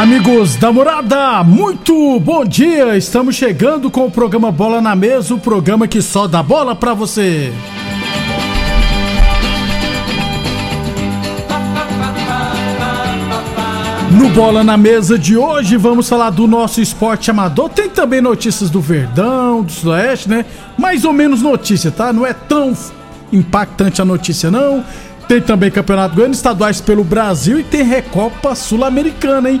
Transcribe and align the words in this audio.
Amigos 0.00 0.56
da 0.56 0.72
morada, 0.72 1.44
muito 1.44 2.18
bom 2.20 2.42
dia! 2.42 2.96
Estamos 2.96 3.36
chegando 3.36 3.90
com 3.90 4.06
o 4.06 4.10
programa 4.10 4.50
Bola 4.50 4.80
na 4.80 4.96
Mesa 4.96 5.34
o 5.34 5.38
programa 5.38 5.86
que 5.86 6.00
só 6.00 6.26
dá 6.26 6.42
bola 6.42 6.74
pra 6.74 6.94
você. 6.94 7.52
No 14.10 14.30
Bola 14.30 14.64
na 14.64 14.78
Mesa 14.78 15.18
de 15.18 15.36
hoje, 15.36 15.76
vamos 15.76 16.08
falar 16.08 16.30
do 16.30 16.46
nosso 16.46 16.80
esporte 16.80 17.30
amador. 17.30 17.68
Tem 17.68 17.90
também 17.90 18.22
notícias 18.22 18.70
do 18.70 18.80
Verdão, 18.80 19.62
do 19.62 19.70
Sudoeste, 19.70 20.30
né? 20.30 20.46
Mais 20.78 21.04
ou 21.04 21.12
menos 21.12 21.42
notícia, 21.42 21.90
tá? 21.90 22.10
Não 22.10 22.26
é 22.26 22.32
tão 22.32 22.74
impactante 23.30 24.00
a 24.00 24.04
notícia, 24.06 24.50
não. 24.50 24.82
Tem 25.28 25.42
também 25.42 25.70
Campeonato 25.70 26.14
Goiano 26.14 26.32
Estaduais 26.32 26.80
pelo 26.80 27.04
Brasil 27.04 27.60
e 27.60 27.62
tem 27.62 27.82
Recopa 27.82 28.54
Sul-Americana, 28.54 29.50
hein? 29.50 29.60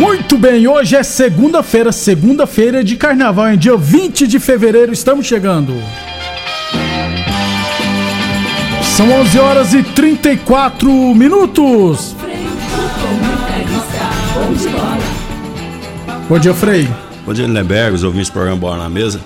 Muito 0.00 0.38
bem, 0.38 0.66
hoje 0.66 0.96
é 0.96 1.02
segunda-feira, 1.02 1.92
segunda-feira 1.92 2.82
de 2.82 2.96
carnaval, 2.96 3.52
em 3.52 3.58
dia 3.58 3.76
20 3.76 4.26
de 4.26 4.40
fevereiro, 4.40 4.92
estamos 4.94 5.26
chegando. 5.26 5.74
São 8.96 9.10
11 9.20 9.38
horas 9.38 9.74
e 9.74 9.82
34 9.82 10.90
minutos. 11.14 12.16
Bom 16.28 16.38
dia, 16.38 16.54
Frei. 16.54 16.88
Bom 17.26 17.34
dia, 17.34 17.46
Lindenberg, 17.46 17.94
os 17.94 18.02
ouvintes 18.02 18.30
do 18.30 18.32
programa 18.32 18.56
Bola 18.56 18.78
na 18.78 18.88
Mesa. 18.88 19.20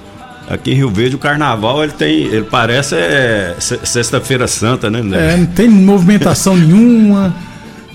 Aqui 0.50 0.72
em 0.72 0.74
Rio 0.74 0.90
Verde, 0.90 1.14
o 1.14 1.18
carnaval, 1.20 1.84
ele 1.84 1.92
tem. 1.92 2.24
Ele 2.24 2.42
parece 2.50 2.96
é, 2.96 3.54
se- 3.60 3.78
sexta-feira 3.84 4.48
santa, 4.48 4.90
né, 4.90 4.98
É, 5.32 5.36
não 5.36 5.46
tem 5.46 5.68
movimentação 5.68 6.56
nenhuma. 6.58 7.32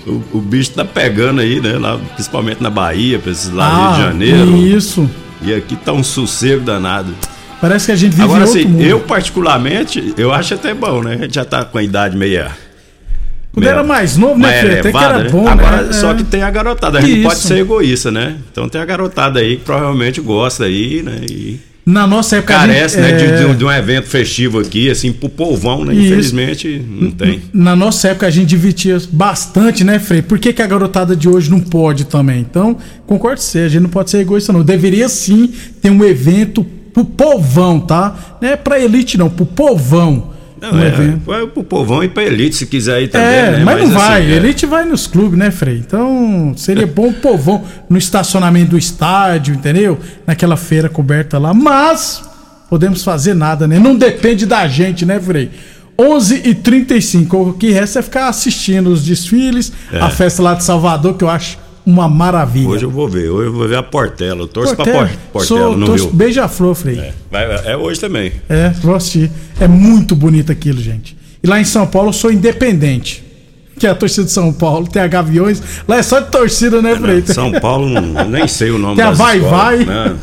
O, 0.06 0.22
o 0.38 0.40
bicho 0.40 0.70
tá 0.72 0.84
pegando 0.84 1.40
aí, 1.40 1.60
né? 1.60 1.78
Lá, 1.78 1.98
principalmente 2.14 2.62
na 2.62 2.70
Bahia, 2.70 3.18
pra 3.18 3.30
esses 3.32 3.50
lados 3.52 3.78
Ah, 3.78 3.86
Rio 3.86 3.94
de 3.96 4.02
Janeiro. 4.28 4.56
Isso. 4.56 5.08
E 5.42 5.54
aqui 5.54 5.76
tá 5.76 5.92
um 5.92 6.02
sossego 6.02 6.62
danado. 6.62 7.14
Parece 7.60 7.86
que 7.86 7.92
a 7.92 7.96
gente 7.96 8.12
vive 8.12 8.22
Agora, 8.22 8.44
assim, 8.44 8.64
mundo. 8.64 8.82
eu 8.82 9.00
particularmente, 9.00 10.14
eu 10.16 10.32
acho 10.32 10.54
até 10.54 10.72
bom, 10.72 11.02
né? 11.02 11.14
A 11.14 11.22
gente 11.24 11.34
já 11.34 11.44
tá 11.44 11.64
com 11.64 11.76
a 11.76 11.82
idade 11.82 12.16
meia. 12.16 12.50
Quando 13.52 13.66
era 13.66 13.82
mais 13.82 14.16
novo, 14.16 14.38
né, 14.38 14.60
Frei? 14.60 14.78
Até 14.78 14.92
que 14.92 14.96
era 14.96 15.18
né? 15.24 15.28
bom, 15.28 15.46
Agora, 15.48 15.82
né? 15.82 15.92
só 15.92 16.12
É. 16.12 16.14
que 16.14 16.24
tem 16.24 16.42
a 16.42 16.50
garotada. 16.50 16.98
A 16.98 17.00
gente 17.02 17.16
não 17.16 17.22
pode 17.24 17.38
Isso. 17.40 17.48
ser 17.48 17.58
egoísta, 17.58 18.10
né? 18.10 18.36
Então 18.50 18.68
tem 18.68 18.80
a 18.80 18.84
garotada 18.84 19.40
aí 19.40 19.56
que 19.56 19.64
provavelmente 19.64 20.20
gosta 20.20 20.64
aí, 20.64 21.02
né? 21.02 21.20
E 21.28 21.60
Na 21.84 22.06
nossa 22.06 22.36
época. 22.36 22.56
a 22.56 22.66
gente- 22.66 22.74
carece, 22.76 23.00
né? 23.00 23.12
de- 23.12 23.24
é, 23.24 23.46
De, 23.48 23.54
de 23.56 23.64
um 23.64 23.70
evento 23.72 24.06
festivo 24.06 24.60
aqui, 24.60 24.90
assim, 24.90 25.12
pro 25.12 25.28
povão, 25.28 25.84
né? 25.84 25.94
Isso. 25.94 26.04
Infelizmente, 26.06 26.84
não 26.88 27.10
tem. 27.10 27.40
Na 27.52 27.74
nossa 27.74 28.08
época 28.08 28.26
a 28.26 28.30
gente 28.30 28.48
dividia 28.48 28.98
bastante, 29.10 29.82
né, 29.82 29.98
Frei? 29.98 30.22
Por 30.22 30.38
que, 30.38 30.52
que 30.52 30.62
a 30.62 30.66
garotada 30.66 31.16
de 31.16 31.28
hoje 31.28 31.50
não 31.50 31.60
pode 31.60 32.04
também? 32.04 32.40
Então, 32.40 32.76
concordo 33.06 33.36
com 33.40 33.42
você, 33.46 33.60
a 33.60 33.68
gente 33.68 33.82
não 33.82 33.90
pode 33.90 34.10
ser 34.10 34.18
egoísta, 34.18 34.52
não. 34.52 34.62
Deveria 34.62 35.08
sim 35.08 35.50
ter 35.80 35.90
um 35.90 36.04
evento 36.04 36.64
pro 36.92 37.04
povão, 37.04 37.80
tá? 37.80 38.36
Não 38.40 38.48
é 38.48 38.56
pra 38.56 38.78
elite, 38.78 39.16
não, 39.16 39.30
pro 39.30 39.46
povão. 39.46 40.30
Não, 40.60 40.72
um 40.72 40.78
é, 40.82 40.88
evento. 40.88 41.20
vai 41.24 41.46
pro 41.46 41.64
povão 41.64 42.04
e 42.04 42.08
pra 42.08 42.22
elite, 42.22 42.56
se 42.56 42.66
quiser 42.66 43.02
ir 43.02 43.08
também, 43.08 43.26
É, 43.28 43.50
né? 43.52 43.64
mas, 43.64 43.80
não 43.88 43.98
vai. 43.98 44.22
assim, 44.22 44.32
é. 44.32 44.36
Elite 44.36 44.66
vai 44.66 44.84
nos 44.84 45.06
clubes, 45.06 45.38
né, 45.38 45.50
Frei? 45.50 45.76
Então, 45.78 46.52
seria 46.56 46.86
bom 46.88 47.08
o 47.08 47.14
povão 47.14 47.64
no 47.88 47.96
estacionamento 47.96 48.70
do 48.70 48.78
estádio, 48.78 49.54
entendeu? 49.54 49.98
Naquela 50.26 50.56
feira 50.56 50.88
coberta 50.88 51.38
lá. 51.38 51.54
Mas, 51.54 52.22
podemos 52.68 53.02
fazer 53.02 53.34
nada, 53.34 53.66
né? 53.66 53.78
Não 53.78 53.96
depende 53.96 54.44
da 54.44 54.66
gente, 54.68 55.06
né, 55.06 55.18
Frei? 55.18 55.50
11 55.98 56.42
e 56.46 56.54
35 56.54 57.50
O 57.50 57.52
que 57.52 57.70
resta 57.70 57.98
é 57.98 58.02
ficar 58.02 58.28
assistindo 58.28 58.88
os 58.88 59.04
desfiles, 59.04 59.70
É. 59.92 59.98
a 60.00 60.08
festa 60.08 60.42
lá 60.42 60.54
de 60.54 60.64
Salvador, 60.64 61.14
que 61.14 61.24
eu 61.24 61.28
acho 61.28 61.58
uma 61.86 62.08
maravilha. 62.08 62.68
Hoje 62.68 62.84
eu 62.84 62.90
vou 62.90 63.08
ver, 63.08 63.28
hoje 63.30 63.48
eu 63.48 63.52
vou 63.52 63.66
ver 63.68 63.76
a 63.76 63.82
Portela. 63.82 64.40
Eu 64.40 64.48
torço 64.48 64.74
Portela, 64.76 64.98
pra 64.98 65.08
Por- 65.08 65.18
Portela, 65.32 65.60
sou, 65.60 65.76
não 65.76 65.86
torço 65.86 66.04
viu? 66.08 66.14
Beija-flor, 66.14 66.74
Frei. 66.74 66.98
É, 66.98 67.12
vai- 67.30 67.72
é 67.72 67.76
hoje 67.76 68.00
também. 68.00 68.32
É, 68.48 68.70
vou 68.82 68.94
assistir. 68.94 69.30
É 69.58 69.66
muito 69.68 70.14
bonito 70.14 70.50
aquilo, 70.52 70.80
gente. 70.80 71.16
E 71.42 71.46
lá 71.46 71.60
em 71.60 71.64
São 71.64 71.86
Paulo 71.86 72.10
eu 72.10 72.12
sou 72.12 72.30
independente. 72.30 73.24
Que 73.78 73.86
é 73.86 73.90
a 73.90 73.94
torcida 73.94 74.24
de 74.26 74.30
São 74.30 74.52
Paulo, 74.52 74.86
tem 74.86 75.00
a 75.00 75.06
Gaviões. 75.06 75.62
Lá 75.88 75.96
é 75.96 76.02
só 76.02 76.20
de 76.20 76.30
torcida, 76.30 76.82
né, 76.82 76.94
Frei? 76.96 77.22
São 77.26 77.50
Paulo, 77.52 77.88
não- 77.88 78.28
nem 78.28 78.46
sei 78.46 78.70
o 78.70 78.78
nome 78.78 78.96
Tem 78.96 79.04
a 79.06 79.10
Vai 79.12 79.38
escolas, 79.38 79.58
Vai. 79.58 79.84
né? 79.86 80.16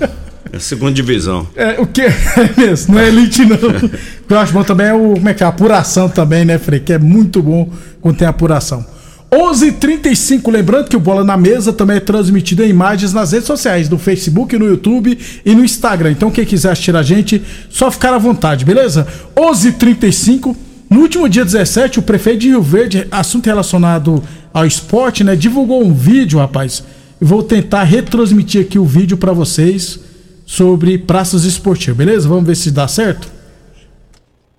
É 0.53 0.57
a 0.57 0.59
segunda 0.59 0.91
divisão. 0.93 1.47
É, 1.55 1.81
o 1.81 1.87
que 1.87 2.01
é 2.05 2.13
mesmo, 2.55 2.93
não 2.93 3.01
é 3.01 3.07
elite 3.07 3.43
não. 3.45 3.55
O 3.57 3.89
que 4.27 4.33
eu 4.33 4.37
acho 4.39 4.53
bom 4.53 4.63
também 4.63 4.87
é 4.87 4.93
o, 4.93 5.13
como 5.15 5.27
é 5.27 5.33
que 5.33 5.41
é, 5.43 5.45
a 5.45 5.49
apuração 5.49 6.07
também, 6.07 6.45
né, 6.45 6.59
Frei? 6.59 6.79
Que 6.79 6.93
é 6.93 6.99
muito 6.99 7.41
bom 7.41 7.67
quando 7.99 8.15
tem 8.17 8.27
apuração. 8.27 8.85
11:35 9.31 10.49
lembrando 10.49 10.87
que 10.87 10.95
o 10.95 10.99
Bola 11.01 11.23
na 11.23 11.35
Mesa 11.35 11.73
também 11.73 11.97
é 11.97 11.99
transmitido 11.99 12.63
em 12.63 12.69
imagens 12.69 13.13
nas 13.13 13.33
redes 13.33 13.47
sociais, 13.47 13.89
no 13.89 13.97
Facebook, 13.97 14.57
no 14.57 14.65
YouTube 14.65 15.17
e 15.45 15.53
no 15.53 15.65
Instagram. 15.65 16.11
Então 16.11 16.31
quem 16.31 16.45
quiser 16.45 16.71
assistir 16.71 16.95
a 16.95 17.03
gente, 17.03 17.43
só 17.69 17.91
ficar 17.91 18.13
à 18.13 18.17
vontade, 18.17 18.63
beleza? 18.63 19.05
11:35 19.35 20.55
no 20.89 21.01
último 21.01 21.27
dia 21.27 21.43
17, 21.43 21.99
o 21.99 22.01
prefeito 22.01 22.39
de 22.39 22.47
Rio 22.49 22.61
Verde, 22.61 23.05
assunto 23.11 23.47
relacionado 23.47 24.23
ao 24.53 24.65
esporte, 24.65 25.21
né, 25.21 25.35
divulgou 25.35 25.83
um 25.83 25.93
vídeo, 25.93 26.39
rapaz. 26.39 26.81
Vou 27.19 27.43
tentar 27.43 27.83
retransmitir 27.83 28.61
aqui 28.61 28.79
o 28.79 28.85
vídeo 28.85 29.17
para 29.17 29.33
vocês 29.33 29.99
sobre 30.45 30.97
praças 30.97 31.43
esportivas, 31.43 31.97
beleza? 31.97 32.29
Vamos 32.29 32.45
ver 32.45 32.55
se 32.55 32.71
dá 32.71 32.87
certo? 32.87 33.27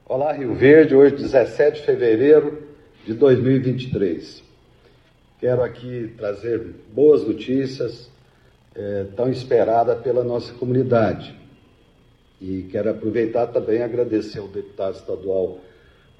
Olá, 0.04 0.34
Rio 0.34 0.54
Verde, 0.54 0.94
hoje 0.94 1.16
17 1.16 1.80
de 1.80 1.86
fevereiro 1.86 2.58
de 3.06 3.14
2023. 3.14 4.47
Quero 5.40 5.62
aqui 5.62 6.12
trazer 6.16 6.74
boas 6.92 7.24
notícias, 7.24 8.10
eh, 8.74 9.06
tão 9.14 9.30
esperada 9.30 9.94
pela 9.94 10.24
nossa 10.24 10.52
comunidade. 10.54 11.32
E 12.40 12.62
quero 12.72 12.90
aproveitar 12.90 13.46
também 13.46 13.80
agradecer 13.80 14.40
ao 14.40 14.48
deputado 14.48 14.96
estadual 14.96 15.60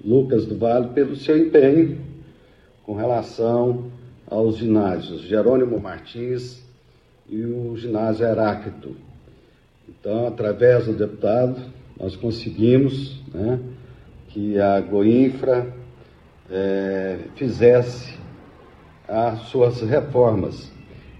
Lucas 0.05 0.47
do 0.47 0.57
Vale 0.57 0.91
pelo 0.91 1.17
seu 1.17 1.37
empenho 1.37 2.01
com 2.85 2.95
relação 2.95 3.91
aos 4.25 4.57
ginásios 4.57 5.23
Jerônimo 5.23 5.81
Martins 5.81 6.63
e 7.29 7.45
o 7.45 7.77
ginásio 7.77 8.25
Heráclito. 8.25 8.95
Então, 9.89 10.29
através 10.29 10.87
do 10.87 10.93
deputado, 10.93 11.61
nós 11.99 12.15
conseguimos 12.15 13.21
né, 13.35 13.59
que 14.29 14.61
a 14.61 14.81
Goinfra 14.81 15.75
eh, 16.49 17.19
fizesse 17.35 18.17
as 19.09 19.41
suas 19.49 19.81
reformas. 19.81 20.71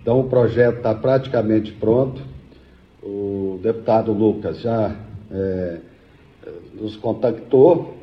Então, 0.03 0.21
o 0.21 0.25
projeto 0.25 0.77
está 0.77 0.95
praticamente 0.95 1.73
pronto. 1.73 2.23
O 3.03 3.59
deputado 3.63 4.13
Lucas 4.13 4.61
já 4.61 4.95
eh, 5.31 5.79
nos 6.75 6.97
contactou 6.97 7.95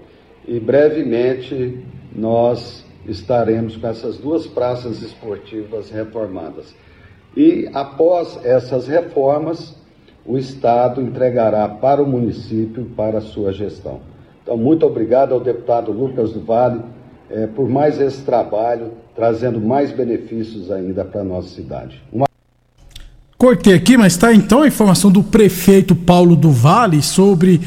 e 0.47 0.59
brevemente 0.59 1.83
nós 2.15 2.85
estaremos 3.07 3.77
com 3.77 3.87
essas 3.87 4.17
duas 4.17 4.47
praças 4.47 5.01
esportivas 5.01 5.89
reformadas. 5.89 6.75
E 7.35 7.69
após 7.73 8.39
essas 8.43 8.87
reformas, 8.87 9.75
o 10.25 10.37
Estado 10.37 11.01
entregará 11.01 11.67
para 11.67 12.01
o 12.01 12.07
município 12.07 12.85
para 12.95 13.19
a 13.19 13.21
sua 13.21 13.51
gestão. 13.51 13.99
Então, 14.41 14.57
muito 14.57 14.85
obrigado 14.85 15.33
ao 15.33 15.39
deputado 15.39 15.91
Lucas 15.91 16.31
do 16.31 16.39
Vale 16.39 16.81
eh, 17.29 17.47
por 17.47 17.69
mais 17.69 17.99
esse 17.99 18.21
trabalho, 18.21 18.91
trazendo 19.15 19.59
mais 19.59 19.91
benefícios 19.91 20.71
ainda 20.71 21.03
para 21.03 21.21
a 21.21 21.23
nossa 21.23 21.49
cidade. 21.49 22.01
Uma... 22.11 22.25
Cortei 23.37 23.73
aqui, 23.73 23.97
mas 23.97 24.13
está 24.13 24.33
então 24.33 24.61
a 24.61 24.67
informação 24.67 25.11
do 25.11 25.23
prefeito 25.23 25.95
Paulo 25.95 26.35
do 26.35 26.51
Vale 26.51 27.01
sobre. 27.01 27.59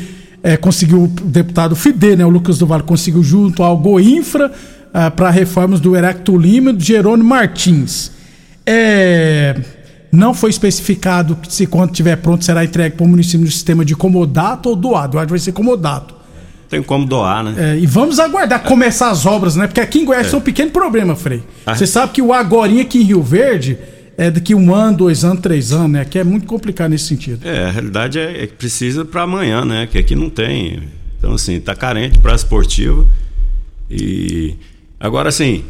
Eh, 0.42 0.56
conseguiu 0.56 1.04
o 1.04 1.08
deputado 1.08 1.74
Fide, 1.74 2.16
né? 2.16 2.24
O 2.24 2.30
Lucas 2.30 2.58
do 2.58 2.66
Vale 2.66 2.84
conseguiu 2.84 3.22
junto 3.22 3.62
ao 3.62 3.76
Goinfra 3.76 4.52
eh, 4.94 5.10
para 5.10 5.30
reformas 5.30 5.80
do 5.80 5.96
Heracto 5.96 6.36
Lima 6.36 6.70
e 6.70 6.72
do 6.74 6.82
Jerônimo 6.82 7.28
Martins. 7.28 8.12
É 8.64 9.54
não 10.10 10.32
foi 10.32 10.50
especificado 10.50 11.36
se 11.48 11.66
quando 11.66 11.90
estiver 11.90 12.16
pronto 12.16 12.44
será 12.44 12.64
entregue 12.64 12.96
para 12.96 13.04
o 13.04 13.08
município 13.08 13.44
no 13.44 13.50
sistema 13.50 13.84
de 13.84 13.94
comodato 13.94 14.70
ou 14.70 14.76
doado. 14.76 15.16
Eu 15.16 15.20
acho 15.20 15.26
que 15.26 15.32
vai 15.32 15.38
ser 15.38 15.52
comodato. 15.52 16.14
Tem 16.68 16.82
como 16.82 17.06
doar, 17.06 17.42
né? 17.42 17.54
É, 17.56 17.78
e 17.78 17.86
vamos 17.86 18.18
aguardar 18.18 18.62
começar 18.62 19.10
as 19.10 19.24
obras, 19.24 19.56
né? 19.56 19.66
Porque 19.66 19.80
aqui 19.80 20.00
em 20.00 20.04
Goiás 20.04 20.32
é, 20.32 20.36
um 20.36 20.40
pequeno 20.40 20.70
problema, 20.70 21.16
Frei. 21.16 21.42
Ah. 21.64 21.74
Você 21.74 21.86
sabe 21.86 22.12
que 22.12 22.20
o 22.20 22.32
Agorinha 22.32 22.82
aqui 22.82 22.98
em 22.98 23.04
Rio 23.04 23.22
Verde 23.22 23.78
é 24.18 24.30
daqui 24.30 24.54
um 24.54 24.74
ano, 24.74 24.96
dois 24.98 25.24
anos, 25.24 25.40
três 25.40 25.72
anos, 25.72 25.92
né? 25.92 26.00
Aqui 26.02 26.18
é 26.18 26.24
muito 26.24 26.46
complicado 26.46 26.90
nesse 26.90 27.06
sentido. 27.06 27.46
É, 27.46 27.64
a 27.64 27.70
realidade 27.70 28.18
é, 28.18 28.42
é 28.42 28.46
que 28.46 28.54
precisa 28.54 29.04
para 29.04 29.22
amanhã, 29.22 29.64
né? 29.64 29.88
Que 29.90 29.96
aqui 29.96 30.14
não 30.14 30.28
tem. 30.28 30.82
Então, 31.18 31.32
assim, 31.32 31.58
tá 31.58 31.74
carente 31.74 32.18
para 32.18 32.34
esportivo. 32.34 33.08
E 33.90 34.54
agora, 35.00 35.30
assim, 35.30 35.64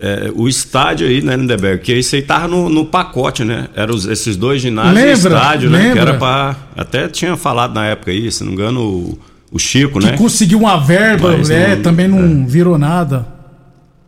é, 0.00 0.32
o 0.34 0.48
estádio 0.48 1.06
aí, 1.06 1.20
né, 1.22 1.36
Lindeberg? 1.36 1.82
Que 1.82 1.92
isso 1.94 2.16
aí 2.16 2.22
tava 2.22 2.48
no, 2.48 2.68
no 2.68 2.86
pacote, 2.86 3.44
né? 3.44 3.68
Eram 3.76 3.94
esses 3.96 4.36
dois 4.36 4.62
ginásios 4.62 4.94
lembra, 4.94 5.10
e 5.10 5.12
estádio, 5.12 5.70
né? 5.70 5.92
Que 5.92 5.98
era 5.98 6.14
pra. 6.14 6.56
Até 6.76 7.06
tinha 7.08 7.36
falado 7.36 7.74
na 7.74 7.86
época 7.86 8.10
aí, 8.10 8.32
se 8.32 8.42
não 8.42 8.50
me 8.50 8.54
engano, 8.54 8.80
o, 8.80 9.18
o 9.50 9.58
Chico, 9.58 9.98
que 9.98 10.06
né? 10.06 10.16
Conseguiu 10.16 10.58
uma 10.58 10.78
verba, 10.78 11.36
né? 11.38 11.76
Não, 11.76 11.82
também 11.82 12.08
não 12.08 12.42
é. 12.42 12.46
virou 12.46 12.76
nada. 12.78 13.26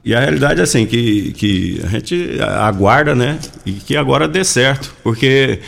E 0.04 0.14
a 0.14 0.20
realidade 0.20 0.60
é 0.60 0.62
assim, 0.62 0.86
que, 0.86 1.32
que 1.32 1.80
a 1.84 1.88
gente 1.88 2.38
aguarda, 2.40 3.14
né? 3.14 3.38
E 3.66 3.72
que 3.72 3.96
agora 3.96 4.26
dê 4.26 4.44
certo. 4.44 4.94
Porque 5.02 5.60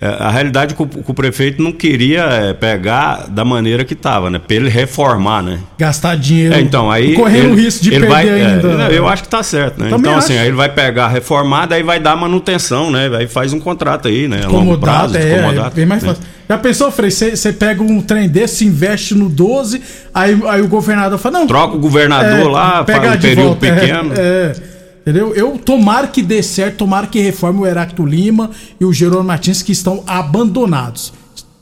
a 0.00 0.30
realidade 0.30 0.74
é 0.74 0.76
que 0.76 0.82
o, 0.82 0.86
que 0.86 1.10
o 1.10 1.14
prefeito 1.14 1.62
não 1.62 1.72
queria 1.72 2.22
é, 2.22 2.54
pegar 2.54 3.26
da 3.28 3.44
maneira 3.44 3.84
que 3.84 3.94
estava, 3.94 4.30
né? 4.30 4.38
Para 4.38 4.56
ele 4.56 4.68
reformar, 4.68 5.42
né? 5.42 5.58
Gastar 5.76 6.16
dinheiro. 6.16 6.54
É, 6.54 6.60
então, 6.60 6.90
aí 6.90 7.14
correndo 7.14 7.52
o 7.52 7.54
risco 7.54 7.82
de 7.82 7.94
ele 7.94 8.06
perder 8.06 8.12
vai, 8.12 8.30
ainda. 8.30 8.92
É, 8.92 8.98
eu 8.98 9.08
acho 9.08 9.22
que 9.22 9.26
está 9.26 9.42
certo, 9.42 9.78
né? 9.78 9.90
Também 9.90 10.00
então, 10.00 10.12
assim, 10.12 10.18
acho. 10.18 10.32
assim, 10.32 10.38
aí 10.38 10.46
ele 10.46 10.56
vai 10.56 10.68
pegar 10.68 11.08
reformar, 11.08 11.66
daí 11.66 11.82
vai 11.82 11.98
dar 11.98 12.14
manutenção, 12.16 12.90
né? 12.90 13.10
Aí 13.16 13.26
faz 13.26 13.52
um 13.52 13.58
contrato 13.58 14.08
aí, 14.08 14.28
né? 14.28 14.42
Comodado, 14.48 15.16
é, 15.16 15.20
é, 15.20 15.70
bem 15.74 15.86
mais 15.86 16.02
né? 16.02 16.08
fácil. 16.10 16.24
Já 16.48 16.56
pensou, 16.56 16.90
Frei? 16.90 17.10
Você 17.10 17.52
pega 17.52 17.82
um 17.82 18.00
trem 18.00 18.28
desse, 18.28 18.64
investe 18.64 19.14
no 19.14 19.28
12, 19.28 19.82
aí, 20.14 20.40
aí 20.48 20.62
o 20.62 20.68
governador 20.68 21.18
fala, 21.18 21.40
não. 21.40 21.46
Troca 21.46 21.76
o 21.76 21.78
governador 21.78 22.40
é, 22.40 22.44
lá, 22.44 22.84
faz 22.86 23.16
um 23.16 23.20
período 23.20 23.46
volta, 23.48 23.66
pequeno. 23.66 24.12
é. 24.16 24.77
É. 25.04 25.10
Entendeu? 25.10 25.34
Eu 25.34 25.58
tomara 25.58 26.06
que 26.06 26.22
dê 26.22 26.42
certo, 26.42 26.78
tomara 26.78 27.06
que 27.06 27.20
reforme 27.20 27.60
o 27.60 27.66
Heracto 27.66 28.04
Lima 28.04 28.50
e 28.80 28.84
o 28.84 28.92
Jerônimo 28.92 29.28
Martins 29.28 29.62
que 29.62 29.72
estão 29.72 30.02
abandonados. 30.06 31.12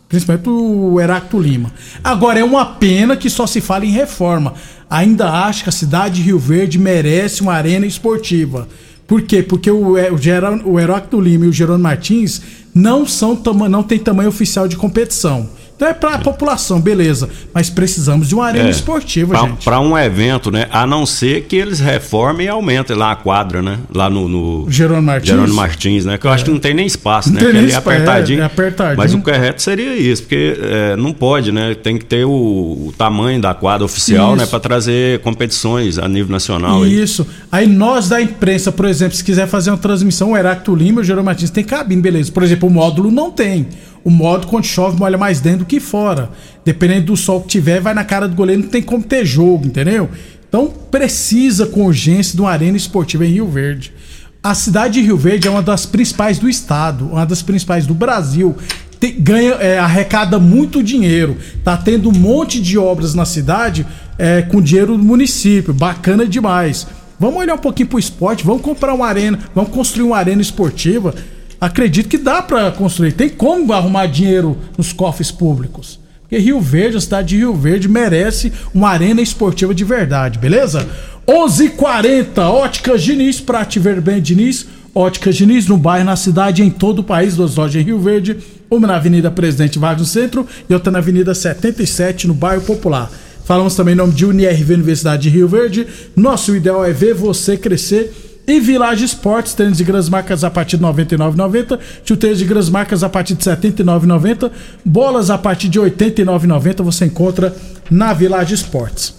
Principalmente 0.09 0.49
o 0.49 1.01
Heracto 1.01 1.39
Lima. 1.39 1.73
Agora, 2.03 2.39
é 2.39 2.45
uma 2.45 2.65
pena 2.65 3.17
que 3.17 3.29
só 3.29 3.47
se 3.47 3.61
fala 3.61 3.85
em 3.85 3.91
reforma. 3.91 4.55
Ainda 4.89 5.31
acho 5.31 5.65
que 5.65 5.69
a 5.69 5.73
cidade 5.73 6.17
de 6.17 6.23
Rio 6.23 6.39
Verde 6.39 6.79
merece 6.79 7.43
uma 7.43 7.55
arena 7.55 7.85
esportiva. 7.87 8.69
Por 9.07 9.23
quê? 9.23 9.43
Porque 9.43 9.71
o, 9.71 9.95
o, 9.95 10.73
o 10.73 10.81
Heracto 10.81 11.21
Lima 11.21 11.45
e 11.47 11.49
o 11.49 11.53
Jerônimo 11.53 11.83
Martins 11.83 12.41
não, 12.75 13.07
são, 13.07 13.41
não 13.69 13.83
têm 13.83 13.99
tamanho 13.99 14.29
oficial 14.29 14.69
de 14.69 14.77
competição. 14.77 15.49
Então 15.77 15.89
é 15.89 15.93
para 15.93 16.15
a 16.15 16.19
população, 16.19 16.81
beleza. 16.81 17.29
Mas 17.53 17.69
precisamos 17.69 18.29
de 18.29 18.35
uma 18.35 18.47
arena 18.47 18.69
é, 18.69 18.71
esportiva, 18.71 19.35
pra, 19.35 19.47
gente. 19.47 19.63
Para 19.63 19.79
um 19.79 19.97
evento, 19.97 20.51
né? 20.51 20.67
A 20.71 20.87
não 20.87 21.05
ser 21.05 21.43
que 21.43 21.55
eles 21.55 21.81
reformem 21.81 22.47
e 22.47 22.49
aumentem 22.49 22.97
lá 22.97 23.13
a 23.13 23.17
quadra, 23.17 23.61
né? 23.61 23.79
Lá 23.95 24.09
no. 24.09 24.27
no 24.27 24.71
Jerônimo 24.71 25.07
Martins. 25.07 25.29
Jerônimo 25.29 25.55
Martins, 25.55 26.05
né? 26.07 26.17
Que 26.17 26.27
eu 26.27 26.31
é. 26.31 26.35
acho 26.35 26.45
que 26.47 26.51
não 26.51 26.59
tem 26.59 26.73
nem 26.73 26.87
espaço, 26.87 27.29
não 27.29 27.35
né? 27.35 27.53
Tem 27.53 27.63
nem 27.63 27.71
é 27.71 27.75
apertadinho. 27.75 28.41
É, 28.41 28.43
é, 28.43 28.47
apertadinho. 28.47 28.97
Mas 28.97 29.13
o 29.13 29.19
correto 29.19 29.61
seria 29.61 29.95
isso, 29.95 30.23
porque 30.23 30.59
é, 30.59 30.97
não 30.97 31.13
pode, 31.13 31.53
né? 31.53 31.75
Tem 31.75 31.99
que 31.99 32.07
ter 32.07 32.25
o, 32.25 32.31
o 32.31 32.95
tamanho 32.97 33.39
da 33.39 33.53
quadra 33.53 33.85
oficial, 33.85 34.29
né? 34.29 34.37
isso. 34.37 34.45
né? 34.47 34.51
Para 34.51 34.61
trazer 34.61 35.21
competições 35.21 35.99
a 35.99 36.09
nível 36.09 36.33
nacional. 36.33 36.87
Isso. 36.87 37.27
Aí. 37.53 37.67
aí 37.67 37.71
nós 37.71 38.09
da 38.09 38.19
imprensa, 38.19 38.73
por 38.73 38.87
exemplo, 38.87 39.15
se 39.15 39.23
quiser 39.23 39.47
fazer 39.47 39.71
uma 39.71 39.77
transmissão, 39.77 40.33
o 40.33 40.37
Heracto 40.37 40.75
Lima 40.75 41.01
e 41.01 41.03
o 41.03 41.05
Jerônimo 41.05 41.27
Martins 41.27 41.51
tem 41.51 41.63
cabine, 41.63 42.01
beleza. 42.01 42.33
Por 42.33 42.43
exemplo, 42.43 42.67
o 42.67 42.73
módulo 42.73 43.11
não 43.11 43.31
tem 43.31 43.69
o 44.07 44.11
modo 44.11 44.47
quando 44.47 44.65
chove 44.65 44.97
molha 44.97 45.19
mais 45.19 45.41
dentro 45.41 45.61
do 45.61 45.65
que 45.65 45.81
fora. 45.81 46.31
Dependendo 46.65 47.07
do 47.07 47.17
sol 47.17 47.41
que 47.41 47.49
tiver, 47.49 47.81
vai 47.81 47.93
na 47.93 48.05
cara 48.05 48.29
do 48.29 48.37
goleiro, 48.37 48.63
não 48.63 48.69
tem 48.69 48.81
como 48.81 49.03
ter 49.03 49.27
jogo, 49.27 49.67
entendeu? 49.67 50.09
Então 50.49 50.73
precisa 50.93 51.67
com 51.67 51.87
urgência 51.87 52.37
de 52.37 52.41
uma 52.41 52.53
arena 52.53 52.77
esportiva 52.77 53.27
em 53.27 53.33
Rio 53.33 53.49
Verde. 53.49 53.93
A 54.41 54.55
cidade 54.55 54.95
de 54.95 55.01
Rio 55.01 55.17
Verde 55.17 55.49
é 55.49 55.51
uma 55.51 55.61
das 55.61 55.87
principais 55.87 56.39
do 56.39 56.49
estado, 56.49 57.09
uma 57.09 57.27
das 57.27 57.43
principais 57.43 57.85
do 57.85 57.95
Brasil. 57.95 58.55
Tem, 59.01 59.21
ganha, 59.21 59.55
é, 59.55 59.77
arrecada 59.77 60.39
muito 60.39 60.85
dinheiro. 60.85 61.37
Tá 61.65 61.77
tendo 61.77 62.09
um 62.09 62.13
monte 62.13 62.61
de 62.61 62.79
obras 62.79 63.13
na 63.13 63.25
cidade 63.25 63.85
é, 64.17 64.41
com 64.41 64.63
dinheiro 64.63 64.97
do 64.97 65.03
município. 65.03 65.75
Bacana 65.75 66.25
demais. 66.25 66.87
Vamos 67.19 67.41
olhar 67.41 67.57
um 67.57 67.59
pouquinho 67.59 67.89
pro 67.89 67.99
esporte, 67.99 68.45
vamos 68.45 68.63
comprar 68.63 68.95
uma 68.95 69.07
arena, 69.07 69.41
vamos 69.53 69.73
construir 69.73 70.05
uma 70.05 70.17
arena 70.17 70.41
esportiva 70.41 71.13
acredito 71.61 72.09
que 72.09 72.19
dá 72.19 72.43
para 72.43 72.71
construir. 72.71 73.13
Tem 73.13 73.29
como 73.29 73.73
arrumar 73.73 74.07
dinheiro 74.07 74.57
nos 74.77 74.93
cofres 74.93 75.31
públicos. 75.31 75.99
Porque 76.23 76.39
Rio 76.39 76.61
Verde, 76.61 76.97
a 76.97 77.01
cidade 77.01 77.29
de 77.29 77.37
Rio 77.37 77.55
Verde, 77.55 77.89
merece 77.89 78.53
uma 78.75 78.91
arena 78.91 79.23
esportiva 79.23 79.73
de 79.73 79.85
verdade, 79.85 80.39
beleza? 80.39 80.87
11:40 81.27 81.65
h 81.65 81.77
40 81.77 82.51
Óticas 82.51 83.03
Diniz, 83.03 83.41
pra 83.41 83.65
te 83.65 83.79
ver 83.79 84.01
bem, 84.01 84.21
Diniz. 84.21 84.67
Óticas 84.93 85.37
Diniz, 85.37 85.67
no 85.67 85.77
bairro, 85.77 86.07
na 86.07 86.17
cidade, 86.17 86.63
em 86.63 86.71
todo 86.71 87.01
o 87.01 87.05
país, 87.05 87.37
duas 87.37 87.55
lojas 87.55 87.81
em 87.81 87.85
Rio 87.85 88.01
Verde. 88.01 88.39
Uma 88.71 88.89
na 88.89 88.97
Avenida 88.97 89.31
Presidente 89.31 89.79
Vargas 89.79 90.01
no 90.01 90.07
centro 90.07 90.47
e 90.69 90.75
outra 90.75 90.91
na 90.91 90.99
Avenida 90.99 91.35
77, 91.35 92.27
no 92.27 92.35
bairro 92.35 92.63
Popular. 92.63 93.11
Falamos 93.45 93.77
também 93.77 93.95
em 93.95 93.97
nome 93.97 94.13
de 94.13 94.27
UniRV 94.27 94.75
Universidade 94.75 95.23
de 95.23 95.29
Rio 95.29 95.47
Verde. 95.47 95.87
Nosso 96.17 96.57
ideal 96.57 96.85
é 96.85 96.93
ver 96.93 97.15
você 97.15 97.57
crescer 97.57 98.13
e 98.47 98.61
Village 98.61 99.05
Esportes, 99.05 99.55
tênis 99.55 99.79
de 99.79 99.85
grandes 99.85 100.09
marcas 100.09 100.45
a 100.45 100.51
partir 100.51 100.77
de 100.77 100.85
R$ 100.85 100.93
99,90. 100.93 101.79
Chuteiros 102.05 102.39
de 102.39 102.45
grandes 102.45 102.69
marcas 102.69 103.03
a 103.03 103.09
partir 103.09 103.35
de 103.35 103.49
R$ 103.49 103.57
79,90. 103.57 104.51
Bolas 104.85 105.31
a 105.31 105.39
partir 105.39 105.69
de 105.69 105.79
R$ 105.81 105.91
89,90 105.91 106.83
você 106.83 107.07
encontra 107.07 107.55
na 107.91 108.13
Village 108.13 108.55
Esportes. 108.55 109.15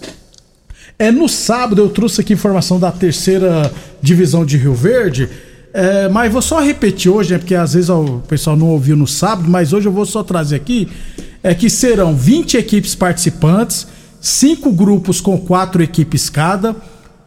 É, 0.98 1.10
no 1.10 1.28
sábado 1.28 1.82
eu 1.82 1.88
trouxe 1.88 2.20
aqui 2.20 2.32
informação 2.32 2.80
da 2.80 2.90
terceira 2.90 3.70
divisão 4.00 4.44
de 4.44 4.56
Rio 4.56 4.74
Verde. 4.74 5.28
É, 5.72 6.08
mas 6.08 6.32
vou 6.32 6.42
só 6.42 6.60
repetir 6.60 7.10
hoje, 7.10 7.32
né, 7.32 7.38
porque 7.38 7.54
às 7.54 7.74
vezes 7.74 7.90
ó, 7.90 8.00
o 8.00 8.20
pessoal 8.20 8.56
não 8.56 8.68
ouviu 8.68 8.96
no 8.96 9.06
sábado, 9.06 9.48
mas 9.48 9.72
hoje 9.72 9.86
eu 9.86 9.92
vou 9.92 10.06
só 10.06 10.22
trazer 10.22 10.56
aqui 10.56 10.88
é 11.42 11.54
que 11.54 11.70
serão 11.70 12.14
20 12.14 12.56
equipes 12.56 12.94
participantes, 12.94 13.86
cinco 14.20 14.72
grupos 14.72 15.20
com 15.20 15.38
quatro 15.38 15.82
equipes 15.82 16.28
cada. 16.28 16.74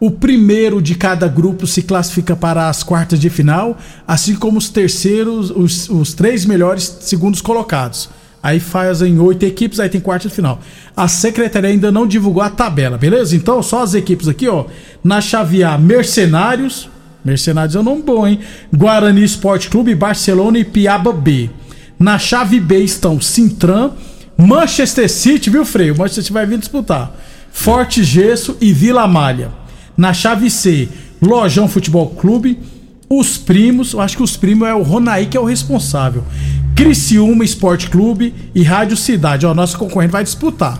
O 0.01 0.09
primeiro 0.09 0.81
de 0.81 0.95
cada 0.95 1.27
grupo 1.27 1.67
se 1.67 1.83
classifica 1.83 2.35
para 2.35 2.67
as 2.67 2.81
quartas 2.81 3.19
de 3.19 3.29
final, 3.29 3.77
assim 4.07 4.33
como 4.33 4.57
os 4.57 4.67
terceiros, 4.67 5.51
os, 5.51 5.87
os 5.89 6.15
três 6.15 6.43
melhores 6.43 6.97
segundos 7.01 7.39
colocados. 7.39 8.09
Aí 8.41 8.59
fazem 8.59 9.19
oito 9.19 9.45
equipes, 9.45 9.79
aí 9.79 9.89
tem 9.89 10.01
quarta 10.01 10.27
de 10.27 10.33
final. 10.33 10.59
A 10.97 11.07
secretaria 11.07 11.69
ainda 11.69 11.91
não 11.91 12.07
divulgou 12.07 12.41
a 12.41 12.49
tabela, 12.49 12.97
beleza? 12.97 13.35
Então, 13.35 13.61
só 13.61 13.83
as 13.83 13.93
equipes 13.93 14.27
aqui, 14.27 14.47
ó. 14.47 14.65
Na 15.03 15.21
chave 15.21 15.63
A, 15.63 15.77
Mercenários. 15.77 16.89
Mercenários 17.23 17.75
é 17.75 17.79
um 17.79 17.83
nome 17.83 18.01
bom, 18.01 18.27
hein? 18.27 18.39
Guarani 18.75 19.23
Esporte 19.23 19.69
Clube, 19.69 19.93
Barcelona 19.93 20.57
e 20.57 20.65
Piaba 20.65 21.13
B. 21.13 21.51
Na 21.99 22.17
chave 22.17 22.59
B 22.59 22.79
estão 22.79 23.21
Sintran, 23.21 23.91
Manchester 24.35 25.07
City, 25.07 25.51
viu, 25.51 25.63
Freio? 25.63 25.95
Manchester 25.95 26.23
City 26.23 26.33
vai 26.33 26.47
vir 26.47 26.57
disputar. 26.57 27.15
Forte 27.51 28.03
Gesso 28.03 28.57
e 28.59 28.73
Vila 28.73 29.07
Malha. 29.07 29.60
Na 30.01 30.15
chave 30.15 30.49
C, 30.49 30.89
Lojão 31.21 31.67
Futebol 31.67 32.09
Clube, 32.09 32.57
os 33.07 33.37
primos, 33.37 33.93
eu 33.93 34.01
acho 34.01 34.17
que 34.17 34.23
os 34.23 34.35
primos 34.35 34.67
é 34.67 34.73
o 34.73 34.81
Ronaí 34.81 35.27
que 35.27 35.37
é 35.37 35.39
o 35.39 35.43
responsável. 35.43 36.23
Criciúma 36.75 37.43
Esporte 37.45 37.87
Clube 37.87 38.33
e 38.55 38.63
Rádio 38.63 38.97
Cidade. 38.97 39.45
Ó, 39.45 39.53
nosso 39.53 39.77
concorrente 39.77 40.11
vai 40.11 40.23
disputar. 40.23 40.79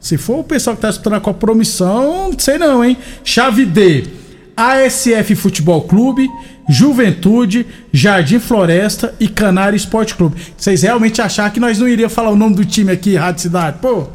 Se 0.00 0.16
for 0.16 0.38
o 0.38 0.44
pessoal 0.44 0.74
que 0.74 0.80
tá 0.80 0.88
disputando 0.88 1.20
com 1.20 1.28
a 1.28 1.34
promissão, 1.34 2.30
não 2.30 2.38
sei 2.38 2.56
não, 2.56 2.82
hein? 2.82 2.96
Chave 3.22 3.66
D, 3.66 4.04
ASF 4.56 5.34
Futebol 5.34 5.82
Clube, 5.82 6.26
Juventude, 6.66 7.66
Jardim 7.92 8.38
Floresta 8.38 9.14
e 9.20 9.28
Canário 9.28 9.76
Esporte 9.76 10.14
Clube. 10.14 10.40
Vocês 10.56 10.80
realmente 10.80 11.20
acharam 11.20 11.50
que 11.50 11.60
nós 11.60 11.78
não 11.78 11.86
iríamos 11.86 12.14
falar 12.14 12.30
o 12.30 12.36
nome 12.36 12.54
do 12.54 12.64
time 12.64 12.90
aqui, 12.90 13.16
Rádio 13.16 13.42
Cidade? 13.42 13.80
Pô, 13.82 14.06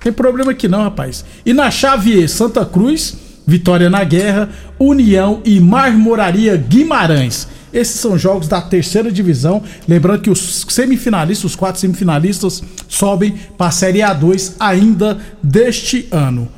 Tem 0.00 0.10
problema 0.10 0.52
aqui 0.52 0.68
não, 0.68 0.84
rapaz. 0.84 1.22
E 1.44 1.52
na 1.52 1.70
chave 1.70 2.18
E, 2.18 2.26
Santa 2.26 2.64
Cruz, 2.64 3.25
Vitória 3.46 3.88
na 3.88 4.02
Guerra, 4.02 4.48
União 4.78 5.40
e 5.44 5.60
Marmoraria 5.60 6.56
Guimarães. 6.56 7.46
Esses 7.72 8.00
são 8.00 8.18
jogos 8.18 8.48
da 8.48 8.60
terceira 8.60 9.12
divisão. 9.12 9.62
Lembrando 9.86 10.22
que 10.22 10.30
os 10.30 10.64
semifinalistas, 10.68 11.44
os 11.44 11.56
quatro 11.56 11.80
semifinalistas, 11.80 12.62
sobem 12.88 13.34
para 13.56 13.68
a 13.68 13.70
Série 13.70 14.00
A2 14.00 14.54
ainda 14.58 15.18
deste 15.42 16.08
ano. 16.10 16.48